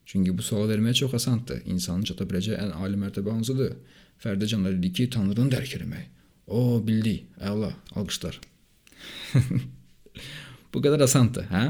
Çünki 0.09 0.33
bu 0.39 0.43
sual 0.43 0.71
vermək 0.71 1.03
çox 1.03 1.15
asandır. 1.19 1.61
İnsanın 1.69 2.07
çata 2.09 2.25
biləcəyi 2.29 2.57
ən 2.57 2.71
ali 2.81 2.97
mərtəbə 2.97 3.35
hansıdır? 3.35 3.75
Fərdi 4.23 4.49
canlar 4.49 4.79
dedi 4.79 4.93
ki, 4.93 5.11
Tanrını 5.13 5.53
dərk 5.53 5.75
etmək. 5.77 6.07
O, 6.47 6.81
bildik. 6.87 7.27
Əla, 7.45 7.75
alqışlar. 7.93 8.39
bu 10.73 10.81
qədər 10.85 11.05
asandır, 11.05 11.51
hə? 11.53 11.65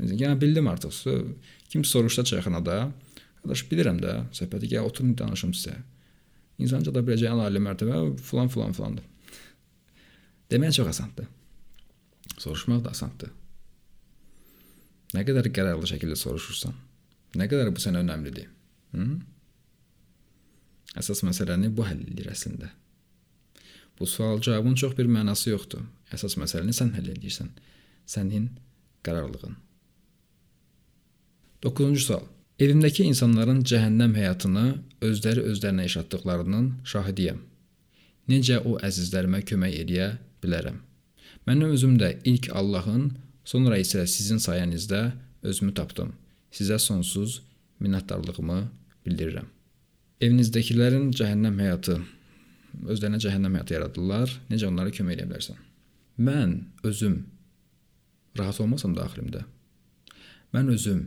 Yəni 0.00 0.36
bildim 0.40 0.68
artıq. 0.68 0.98
Kim 1.72 1.84
soruşsa 1.84 2.24
çayxanada, 2.28 2.90
Qardaş 3.40 3.62
bilirəm 3.70 4.02
də, 4.02 4.12
söhbəti 4.36 4.68
gəl 4.74 4.84
oturun 4.84 5.14
danışım 5.16 5.54
sizə. 5.56 5.78
İnsanca 6.60 6.92
da 6.92 7.00
biləcəyi 7.00 7.32
ən 7.32 7.40
ali 7.46 7.62
mərtəbə 7.64 8.02
filan 8.20 8.52
filan 8.52 8.76
filandır. 8.76 9.06
Demək 10.52 10.76
çox 10.76 10.90
asandır. 10.92 11.28
Soruşmaq 12.36 12.84
da 12.84 12.92
asandır. 12.92 13.32
Nə 15.16 15.24
qədər 15.26 15.48
qərarlı 15.56 15.88
şəkildə 15.88 16.18
soruşursan, 16.20 16.76
nə 17.38 17.46
qədər 17.50 17.70
bu 17.74 17.82
sənə 17.82 18.02
önəmlidir? 18.04 18.48
Hı? 18.94 19.06
Əsas 20.98 21.22
məsələni 21.26 21.70
bu 21.74 21.86
həll 21.86 22.02
edir 22.02 22.30
əslində. 22.32 22.72
Bu 23.98 24.06
sual 24.06 24.40
cavabın 24.40 24.74
çox 24.74 24.96
bir 24.98 25.06
mənası 25.06 25.52
yoxdur. 25.52 25.84
Əsas 26.14 26.38
məsələni 26.40 26.74
sən 26.74 26.94
həll 26.96 27.12
edirsən. 27.12 27.50
Sənin 28.08 28.48
qərarlığın. 29.06 29.54
9-cu 31.62 32.00
sual. 32.00 32.24
Evimdəki 32.60 33.04
insanların 33.08 33.62
cəhənnəm 33.68 34.16
həyatını 34.16 34.64
özləri 35.04 35.44
özlərinə 35.52 35.86
yaşatdıqlarının 35.86 36.66
şahidiyəm. 36.92 37.38
Necə 38.32 38.58
o 38.64 38.76
əzizlərimə 38.84 39.42
kömək 39.48 39.76
edə 39.82 40.08
bilərəm? 40.42 40.80
Mən 41.48 41.64
özüm 41.68 41.96
də 42.00 42.14
ilk 42.28 42.50
Allahın, 42.56 43.10
sonra 43.44 43.78
isə 43.80 44.04
sizin 44.06 44.40
sayənizdə 44.42 45.00
özümü 45.42 45.74
tapdım. 45.74 46.12
Sizə 46.54 46.78
sonsuz 46.82 47.40
minnətdarlığımı 47.80 48.60
bildirirəm. 49.06 49.46
Evinizdəkilərin 50.20 51.10
cəhənnəm 51.16 51.60
həyatı 51.62 52.00
özlərinə 52.90 53.20
cəhənnəm 53.22 53.56
həyatı 53.58 53.76
yaradırlar. 53.76 54.34
Necə 54.50 54.68
onlara 54.68 54.92
kömək 54.94 55.18
edə 55.18 55.28
bilərsən? 55.30 55.60
Mən 56.20 56.56
özüm 56.86 57.22
rahat 58.38 58.60
olmasam 58.60 58.94
daxilimdə. 58.96 59.44
Mən 60.54 60.70
özüm 60.74 61.04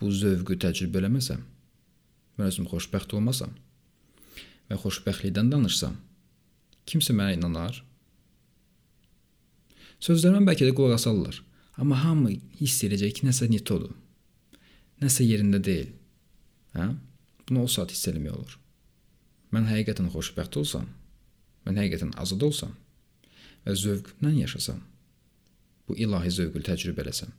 bu 0.00 0.10
zövqü 0.16 0.56
təcrübə 0.64 1.02
eləməsəm, 1.02 1.40
mən 2.38 2.48
özüm 2.48 2.68
xoşbəxt 2.70 3.12
olmasam 3.18 3.52
və 4.70 4.78
xoşbəxtlikdən 4.80 5.50
danışsam, 5.52 5.98
kimsə 6.88 7.12
mənə 7.16 7.36
inanar? 7.36 7.82
Sözlərimə 10.00 10.46
bəlkə 10.48 10.70
də 10.70 10.76
qulaq 10.76 10.96
asarlar, 10.96 11.42
amma 11.76 11.98
hamı 12.00 12.38
hiss 12.60 12.80
edəcək 12.86 13.18
ki, 13.18 13.26
nəsə 13.28 13.50
nitodur. 13.52 13.92
Nəsə 15.00 15.24
yerində 15.24 15.60
deyil. 15.64 15.92
Hə? 16.76 16.90
Bunu 17.48 17.64
o 17.64 17.70
saat 17.70 17.92
hiss 17.94 18.08
etmək 18.10 18.34
olur. 18.34 18.56
Mən 19.54 19.66
həqiqətən 19.66 20.10
xoşbəxt 20.12 20.58
olsam, 20.60 20.86
mən 21.66 21.80
həqiqətən 21.80 22.12
azad 22.22 22.42
olsam 22.46 22.76
və 23.64 23.74
zövqlə 23.76 24.30
yaşasam, 24.36 24.78
bu 25.88 25.96
ilahi 25.98 26.30
zövqü 26.30 26.62
təcrübə 26.68 27.02
eləsəm 27.04 27.32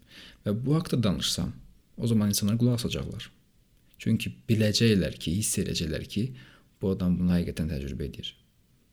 və 0.46 0.56
bu 0.66 0.76
haqqda 0.76 1.00
danışsam, 1.06 1.54
o 1.98 2.08
zaman 2.12 2.34
insanlar 2.34 2.58
qulaq 2.60 2.82
asacaqlar. 2.82 3.30
Çünki 4.02 4.34
biləcəklər 4.50 5.16
ki, 5.22 5.38
hiss 5.38 5.62
edəcəklər 5.62 6.08
ki, 6.10 6.26
bu 6.82 6.96
adam 6.96 7.16
bunu 7.20 7.36
həqiqətən 7.38 7.70
təcrübə 7.72 8.10
edir. 8.10 8.34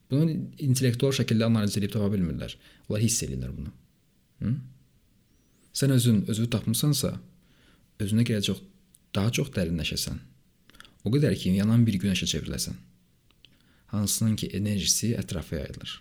Bunu 0.09 0.37
intellektual 0.61 1.13
şəkildə 1.17 1.49
analiz 1.49 1.75
edib 1.77 1.91
tapa 1.93 2.09
bilmirlər. 2.13 2.55
Onlar 2.87 3.01
hiss 3.03 3.23
edirlər 3.25 3.51
bunu. 3.57 3.73
Hı? 4.41 4.53
Sən 5.79 5.93
özün 5.93 6.23
özünü 6.31 6.49
tapmısansa, 6.55 7.11
özünə 7.99 8.25
gələcək 8.27 8.59
daha 9.15 9.31
çox 9.35 9.51
dərinləşəsən. 9.55 10.19
O 11.05 11.11
qədər 11.13 11.35
ki, 11.39 11.53
yanan 11.59 11.85
bir 11.87 11.99
günəşə 12.01 12.27
çevriləsən. 12.29 12.77
Hansının 13.93 14.35
ki, 14.39 14.51
enerjisi 14.59 15.13
ətrafa 15.17 15.61
yayılır. 15.61 15.95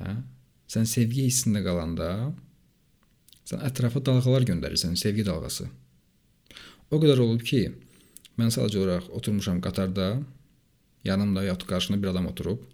Hə? 0.00 0.14
Sən 0.70 0.88
sevgi 0.88 1.28
hissində 1.28 1.62
qalanda 1.64 2.08
sən 3.46 3.62
ətrafa 3.68 4.00
dalğalar 4.04 4.46
göndərirsən, 4.48 4.96
sevgi 4.98 5.26
dalğası. 5.26 5.68
O 6.90 7.00
qədər 7.00 7.20
olub 7.22 7.44
ki, 7.44 7.66
mən 8.40 8.50
sadəcə 8.54 8.80
olaraq 8.80 9.10
oturmuşam 9.18 9.60
qatarda, 9.64 10.08
yanımda 11.04 11.44
yaxud 11.44 11.68
qarşımda 11.68 12.00
bir 12.02 12.12
adam 12.14 12.30
oturub 12.32 12.64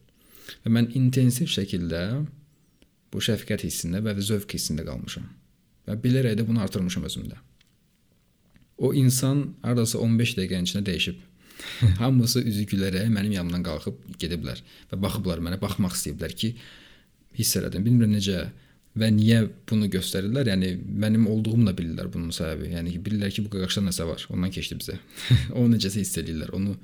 və 0.64 0.72
mən 0.72 0.90
intensiv 0.98 1.50
şəkildə 1.50 2.04
bu 3.12 3.22
şəfqət 3.26 3.66
hissində 3.66 4.00
və 4.04 4.14
zövq 4.16 4.54
hissində 4.56 4.86
qalmışam. 4.86 5.26
Və 5.86 5.98
bilərək 5.98 6.38
də 6.38 6.46
bunu 6.46 6.62
artırmışam 6.62 7.06
özümdə. 7.10 7.38
O 8.80 8.94
insan 8.96 9.50
hardasa 9.62 10.00
15 10.00 10.36
dəqiqənin 10.38 10.68
içində 10.68 10.84
dəyişib. 10.88 11.18
Hamısı 12.00 12.40
üzü 12.48 12.64
gülərək 12.70 13.10
mənim 13.12 13.34
yanımdan 13.36 13.64
qalxıb 13.66 13.98
gediblər 14.20 14.62
və 14.90 14.98
baxıblar 15.02 15.42
mənə, 15.44 15.60
baxmaq 15.60 15.92
istəyiblər 15.98 16.32
ki, 16.42 16.54
hiss 17.36 17.58
elədim. 17.60 17.84
Bilmirəm 17.84 18.16
necə 18.16 18.46
və 18.98 19.10
niyə 19.14 19.42
bunu 19.68 19.90
göstərirlər. 19.92 20.48
Yəni 20.54 20.72
mənim 21.04 21.28
olduğumu 21.30 21.68
da 21.68 21.76
bilirlər 21.76 22.08
bunun 22.12 22.32
səbəbi. 22.34 22.72
Yəni 22.74 22.96
bilirlər 23.04 23.34
ki, 23.34 23.44
bu 23.44 23.52
qaqaşda 23.52 23.84
nəsə 23.90 24.08
var. 24.08 24.24
Ondan 24.32 24.52
keçdi 24.54 24.80
bizə. 24.80 24.96
o 25.58 25.66
necəsə 25.70 26.02
hiss 26.02 26.18
edirlər. 26.22 26.54
Onu 26.56 26.74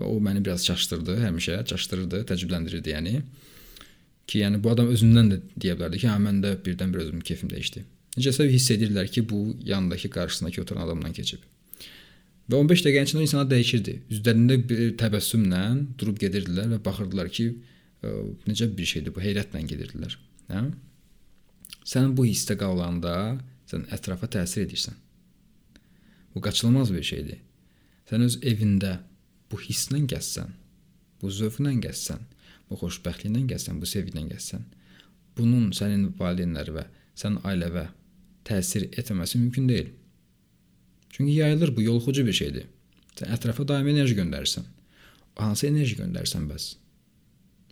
və 0.00 0.08
o 0.08 0.18
məni 0.24 0.42
biraz 0.44 0.66
çaşdırdı 0.66 1.18
həmişə, 1.22 1.62
çaşdırırdı, 1.70 2.24
təəccübləndirirdi 2.30 2.94
yəni. 2.96 3.16
Ki, 4.26 4.42
yəni 4.42 4.60
bu 4.62 4.70
adam 4.72 4.92
özündən 4.92 5.32
də 5.32 5.40
deyə 5.54 5.78
bilərdi 5.78 6.04
ki, 6.04 6.08
hə 6.10 6.20
mən 6.22 6.40
də 6.44 6.54
birdən-bir 6.64 7.06
özümün 7.06 7.26
keyfim 7.26 7.50
dəyişdi. 7.52 7.82
Necəsə 8.16 8.44
hiss 8.50 8.70
edirlər 8.74 9.08
ki, 9.08 9.24
bu 9.28 9.56
yandakı 9.64 10.10
qarşısındakı 10.12 10.62
oturan 10.62 10.84
adamdan 10.84 11.14
keçib. 11.16 11.44
Və 12.50 12.58
15 12.58 12.82
dəqiqənin 12.84 13.08
içində 13.08 13.24
insanlar 13.24 13.48
dəyişirdi. 13.48 13.94
Üzlərində 14.12 14.58
bir 14.68 14.82
təbəssümlə 15.00 15.62
durub 16.00 16.18
gedirdilər 16.20 16.68
və 16.74 16.80
baxırdılar 16.84 17.30
ki, 17.32 17.46
ə, 18.04 18.10
necə 18.50 18.68
bir 18.76 18.90
şeydir 18.90 19.14
bu, 19.14 19.22
heyrətlə 19.24 19.62
gedirdilər. 19.70 20.18
Hə? 20.52 20.66
Sən 21.88 22.12
bu 22.18 22.26
hissdə 22.28 22.58
qalanda 22.60 23.14
sən 23.70 23.86
ətrafa 23.96 24.28
təsir 24.36 24.66
edirsən. 24.66 24.98
Bu 26.34 26.42
qaçılmaz 26.44 26.92
bir 26.92 27.06
şeydir. 27.06 27.40
Sən 28.10 28.26
öz 28.26 28.36
evində 28.44 28.98
bu 29.50 29.60
hisslə 29.60 30.02
gəzsən, 30.12 30.52
bu 31.22 31.32
zövqlə 31.32 31.72
gəzsən, 31.86 32.20
bu 32.68 32.76
xoşbəxtliklə 32.80 33.46
gəzsən, 33.54 33.80
bu 33.80 33.88
sevgilə 33.88 34.26
gəzsən, 34.34 34.68
bunun 35.36 35.70
sənin 35.76 36.10
valideynləri 36.18 36.76
və 36.76 36.86
sən 37.16 37.40
ailəvə 37.48 37.88
təsir 38.48 38.88
etməməsi 38.90 39.38
mümkün 39.38 39.68
deyil. 39.68 39.90
Çünki 41.10 41.32
yayılır 41.32 41.76
bu 41.76 41.82
yoluxucu 41.82 42.26
bir 42.26 42.32
şeydir. 42.32 42.66
Sən 43.16 43.34
ətrafa 43.36 43.66
daimi 43.68 43.92
enerji 43.92 44.16
göndərirsən. 44.16 44.64
Hansı 45.36 45.66
enerji 45.68 45.96
göndərsən 46.00 46.48
bəs? 46.48 46.72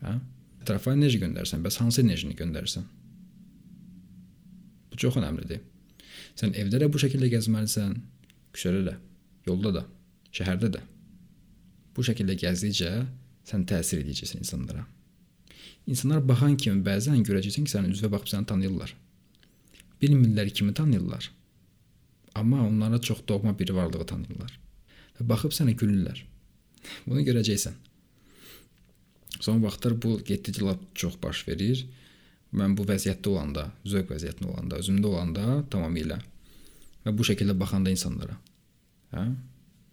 Hə? 0.05 0.18
Ətrafa 0.62 0.93
enerji 0.93 1.21
göndərsən, 1.23 1.64
bəs 1.64 1.81
hansı 1.81 2.03
enerjini 2.05 2.37
göndərirsən? 2.37 2.85
Bu 4.93 5.01
çox 5.01 5.16
əhəmilidir. 5.16 5.62
Sən 6.37 6.53
evdə 6.61 6.83
də 6.83 6.89
bu 6.93 7.01
şəkildə 7.01 7.31
gəzməlisən, 7.33 7.97
küçədə 8.55 8.85
də, 8.87 8.95
yolda 9.49 9.75
da, 9.79 9.85
şəhərdə 10.37 10.73
də. 10.77 10.83
Bu 11.97 12.05
şəkildə 12.07 12.37
gəzdikcə 12.45 12.93
sən 13.49 13.66
təsir 13.68 14.05
edəcəksən 14.05 14.45
insanlara. 14.45 14.85
İnsanlar 15.91 16.21
baxan 16.29 16.57
kimi 16.61 16.85
bəzən 16.87 17.25
görəcəksən 17.27 17.66
ki, 17.66 17.73
sənin 17.73 17.95
üzvə 17.97 18.12
baxıb 18.12 18.35
səni 18.35 18.49
tanıyırlar. 18.53 18.93
Bilmirlər 20.01 20.51
kimi 20.51 20.74
tanıyırlar. 20.74 21.30
Amma 22.34 22.66
onlara 22.66 23.01
çox 23.01 23.20
doğma 23.28 23.59
bir 23.59 23.70
varlığı 23.76 24.07
tanıyırlar. 24.07 24.59
Və 25.18 25.28
baxıb 25.28 25.53
sənə 25.53 25.74
gülürlər. 25.76 26.22
Bunu 27.07 27.24
görəcəksən. 27.26 27.74
Son 29.40 29.61
vaxtlar 29.64 29.96
bu 30.03 30.18
getdikcə 30.26 30.64
lap 30.64 30.80
çox 30.94 31.18
baş 31.22 31.42
verir. 31.48 31.84
Mən 32.57 32.74
bu 32.76 32.86
vəziyyətdə 32.88 33.30
olanda, 33.30 33.68
zövq 33.86 34.14
vəziyyətində 34.14 34.48
olanda, 34.51 34.78
özümdə 34.82 35.07
olanda 35.07 35.44
tamamilə 35.70 36.16
və 37.05 37.12
bu 37.16 37.24
şəkildə 37.24 37.55
baxanda 37.57 37.92
insanlara, 37.94 38.34
hə? 39.14 39.22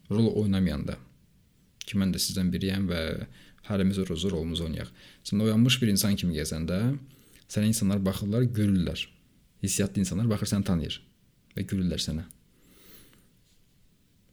Rol 0.09 0.31
oynamayanda 0.41 0.95
ki, 1.83 1.99
mən 2.01 2.15
də 2.15 2.19
sizdən 2.19 2.49
biriyəm 2.51 2.87
və 2.89 3.01
hərimiz 3.69 4.01
rol 4.01 4.25
rolumuzu 4.31 4.65
oynayaq. 4.65 4.89
Sən 5.27 5.43
oyanmış 5.45 5.77
bir 5.83 5.91
insan 5.93 6.17
kimi 6.19 6.35
gəzəndə 6.39 6.79
sənə 7.45 7.69
insanlar 7.69 8.01
baxırlar, 8.03 8.49
gülürlər 8.57 9.05
hissiyatlı 9.63 10.01
insanlar 10.01 10.29
baxır 10.29 10.51
səni 10.53 10.67
tanıyır 10.67 10.99
və 11.55 11.65
gülürlər 11.69 12.01
sənə. 12.01 12.25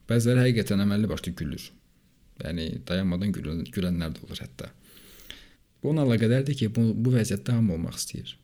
Bəziləri 0.08 0.48
həqiqətən 0.48 0.84
əməlli 0.84 1.08
başlı 1.08 1.32
gülür. 1.38 1.66
Yəni 2.42 2.66
dayanmadan 2.88 3.32
gülən, 3.32 3.62
gülənlər 3.72 4.16
də 4.16 4.24
olur 4.26 4.40
hətta. 4.42 4.70
Bu 5.80 5.92
onunla 5.92 6.08
əlaqədardır 6.08 6.58
ki, 6.58 6.70
bu, 6.74 6.90
bu 6.96 7.14
vəziyyətdə 7.14 7.56
hamı 7.56 7.76
olmaq 7.76 7.96
istəyir. 8.00 8.34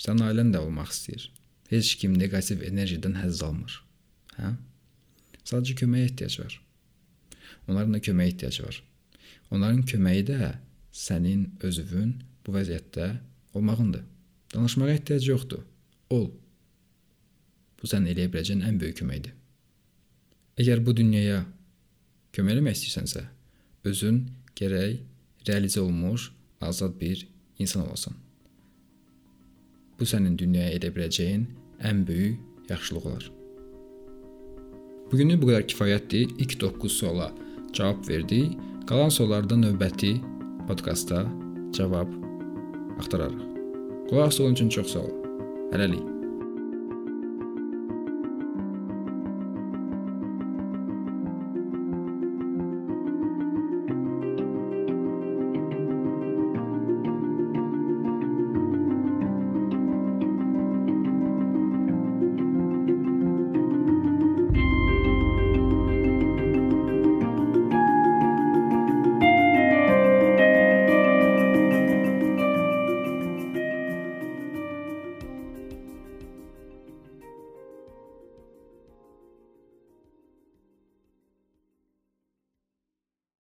Sən 0.00 0.22
ailən 0.24 0.52
də 0.54 0.62
olmaq 0.62 0.92
istəyir. 0.94 1.28
Heç 1.72 1.96
kim 2.00 2.16
neqativ 2.16 2.62
enerjidən 2.64 3.18
həzz 3.20 3.42
almır. 3.44 3.76
Hə? 4.38 4.54
Sadəcə 5.42 5.76
köməyə 5.82 6.10
ehtiyac 6.10 6.38
var. 6.44 6.58
Onların 7.68 7.96
da 7.96 8.02
köməyə 8.08 8.32
ehtiyacı 8.32 8.64
var. 8.64 8.82
Onların 9.50 9.82
köməyi 9.90 10.26
də 10.30 10.52
sənin 10.96 11.48
özünün 11.66 12.12
bu 12.46 12.54
vəziyyətdə 12.56 13.08
olmağındır. 13.58 14.04
Danışmağa 14.54 14.92
ehtiyac 14.94 15.28
yoxdur 15.28 15.64
ol. 16.10 16.30
Bu 17.80 17.90
sən 17.90 18.06
eləyə 18.10 18.30
biləcəyin 18.32 18.64
ən 18.66 18.80
böyük 18.80 19.00
köməkdir. 19.00 19.34
Əgər 20.56 20.80
bu 20.86 20.94
dünyaya 20.96 21.44
kömək 22.36 22.56
eləmək 22.56 22.78
istəyirsənsə, 22.78 23.26
özün 23.84 24.22
gərək 24.56 25.00
realizə 25.48 25.82
olunmuş 25.82 26.30
azad 26.60 26.96
bir 27.00 27.26
insan 27.58 27.86
olasan. 27.86 28.14
Bu 29.98 30.04
sənin 30.08 30.36
dünyaya 30.38 30.74
edə 30.76 30.92
biləcəyin 30.92 31.46
ən 31.84 32.04
böyük 32.08 32.70
yaxşılıq 32.70 33.06
olar. 33.08 33.30
Bugünlük 35.10 35.42
bu 35.42 35.50
qədər 35.50 35.66
kifayətdir. 35.70 36.32
İlk 36.42 36.60
9 36.60 36.92
suala 36.92 37.30
cavab 37.72 38.08
verdik. 38.08 38.56
Qalan 38.88 39.08
suallarda 39.08 39.54
növbəti 39.58 40.16
podkastda 40.68 41.24
cavab 41.76 42.10
axtararıq. 42.98 43.44
Qulaq 44.08 44.26
asdığınız 44.28 44.52
üçün 44.52 44.68
çox 44.68 44.92
sağ 44.92 45.00
olun. 45.00 45.15
Hələlik. 45.72 46.15